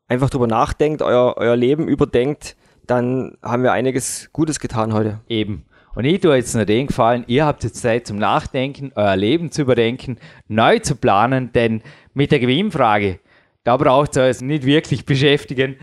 [0.09, 2.57] einfach drüber nachdenkt, euer, euer Leben überdenkt,
[2.87, 5.21] dann haben wir einiges Gutes getan heute.
[5.29, 5.67] Eben.
[5.95, 9.51] Und ich tue jetzt nur den gefallen, ihr habt jetzt Zeit zum Nachdenken, euer Leben
[9.51, 11.83] zu überdenken, neu zu planen, denn
[12.15, 13.19] mit der Gewinnfrage,
[13.65, 15.77] da braucht es euch nicht wirklich beschäftigen.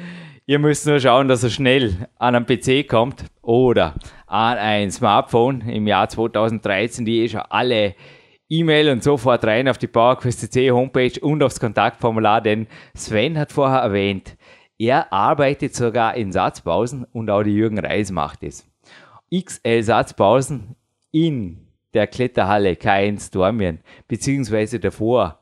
[0.50, 3.96] Ihr müsst nur schauen, dass er schnell an einen PC kommt oder
[4.28, 7.96] an ein Smartphone im Jahr 2013, die eh schon alle
[8.48, 13.82] E-Mail und sofort rein auf die PowerQuest.cc Homepage und aufs Kontaktformular, denn Sven hat vorher
[13.82, 14.38] erwähnt,
[14.80, 18.66] er arbeitet sogar in Satzpausen und auch die Jürgen Reis macht es.
[19.36, 20.78] XL Satzpausen
[21.12, 25.40] in der Kletterhalle K1 Dormien, beziehungsweise davor,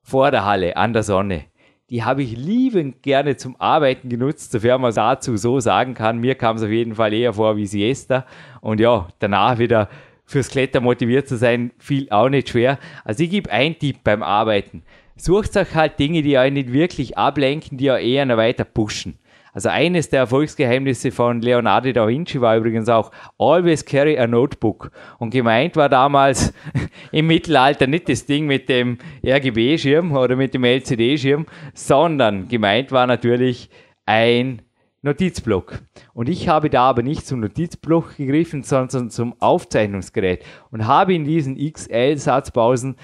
[0.00, 1.44] vor der Halle, an der Sonne,
[1.90, 6.18] die habe ich liebend gerne zum Arbeiten genutzt, sofern man dazu so sagen kann.
[6.18, 8.26] Mir kam es auf jeden Fall eher vor wie Siesta.
[8.60, 9.88] Und ja, danach wieder
[10.24, 12.78] fürs Kletter motiviert zu sein, fiel auch nicht schwer.
[13.04, 14.82] Also ich gebe einen Tipp beim Arbeiten.
[15.14, 19.18] Sucht euch halt Dinge, die euch nicht wirklich ablenken, die euch eher noch weiter pushen.
[19.56, 24.90] Also eines der Erfolgsgeheimnisse von Leonardo da Vinci war übrigens auch always carry a notebook.
[25.18, 26.52] Und gemeint war damals
[27.10, 33.06] im Mittelalter nicht das Ding mit dem RGB-Schirm oder mit dem LCD-Schirm, sondern gemeint war
[33.06, 33.70] natürlich
[34.04, 34.60] ein
[35.00, 35.80] Notizblock.
[36.12, 41.24] Und ich habe da aber nicht zum Notizblock gegriffen, sondern zum Aufzeichnungsgerät und habe in
[41.24, 42.96] diesen XL-Satzpausen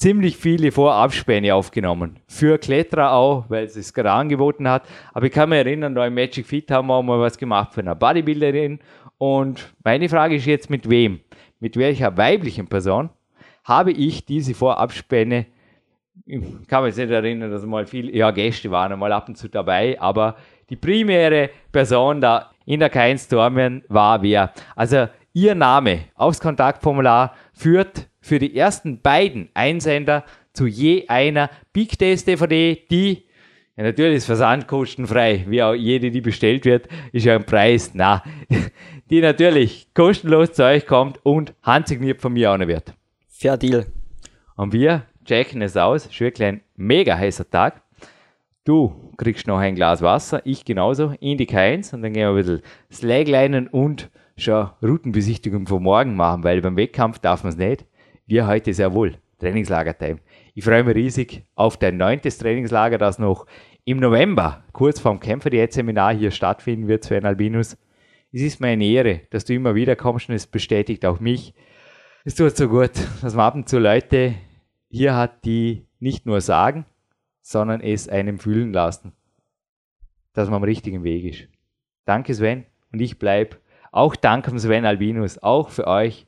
[0.00, 2.18] ziemlich viele Vorabspäne aufgenommen.
[2.26, 4.88] Für Kletterer auch, weil es es gerade angeboten hat.
[5.12, 7.74] Aber ich kann mich erinnern, da im Magic Fit haben wir auch mal was gemacht
[7.74, 8.80] für eine Bodybuilderin.
[9.18, 11.20] Und meine Frage ist jetzt, mit wem?
[11.60, 13.10] Mit welcher weiblichen Person
[13.64, 15.46] habe ich diese Vorabspäne
[16.26, 19.48] ich kann mich nicht erinnern, dass mal viele ja, Gäste waren mal ab und zu
[19.48, 20.36] dabei, aber
[20.68, 24.52] die primäre Person da in der Keinstormen war wer.
[24.76, 31.98] Also ihr Name aufs Kontaktformular führt für die ersten beiden Einsender zu je einer Big
[31.98, 33.24] Test DVD, die
[33.76, 37.92] ja, natürlich ist Versand kostenfrei, wie auch jede, die bestellt wird, ist ja ein Preis,
[37.94, 38.22] na,
[39.10, 42.92] die natürlich kostenlos zu euch kommt und handsigniert von mir auch noch wird.
[43.26, 43.86] Fair Deal.
[44.56, 47.80] Und wir checken es aus, ist wirklich ein mega heißer Tag.
[48.64, 52.30] Du kriegst noch ein Glas Wasser, ich genauso, in die Keins und dann gehen wir
[52.30, 52.62] ein bisschen
[52.92, 54.10] Slaglinen und
[54.40, 57.84] schon Routenbesichtigung vom Morgen machen, weil beim Wettkampf darf man es nicht
[58.30, 59.18] wir heute sehr wohl.
[59.40, 60.20] Trainingslager-Time.
[60.54, 63.46] Ich freue mich riesig auf dein neuntes Trainingslager, das noch
[63.84, 67.76] im November, kurz vorm Kämpferdiät-Seminar hier stattfinden wird, Sven Albinus.
[68.32, 71.54] Es ist mir eine Ehre, dass du immer wieder kommst und es bestätigt auch mich.
[72.24, 74.34] Es tut so gut, dass man ab und zu Leute
[74.88, 76.84] hier hat, die nicht nur sagen,
[77.40, 79.12] sondern es einem fühlen lassen,
[80.34, 81.48] dass man am richtigen Weg ist.
[82.04, 83.56] Danke Sven und ich bleibe
[83.92, 86.26] auch dank Sven Albinus, auch für euch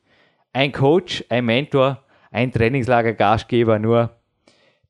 [0.53, 3.79] ein Coach, ein Mentor, ein Trainingslager-Gastgeber.
[3.79, 4.11] Nur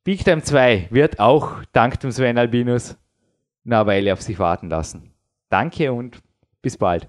[0.05, 2.97] Big Time 2 wird auch dank dem Sven Albinus
[3.65, 5.13] eine Weile auf sich warten lassen.
[5.49, 6.21] Danke und
[6.61, 7.09] bis bald.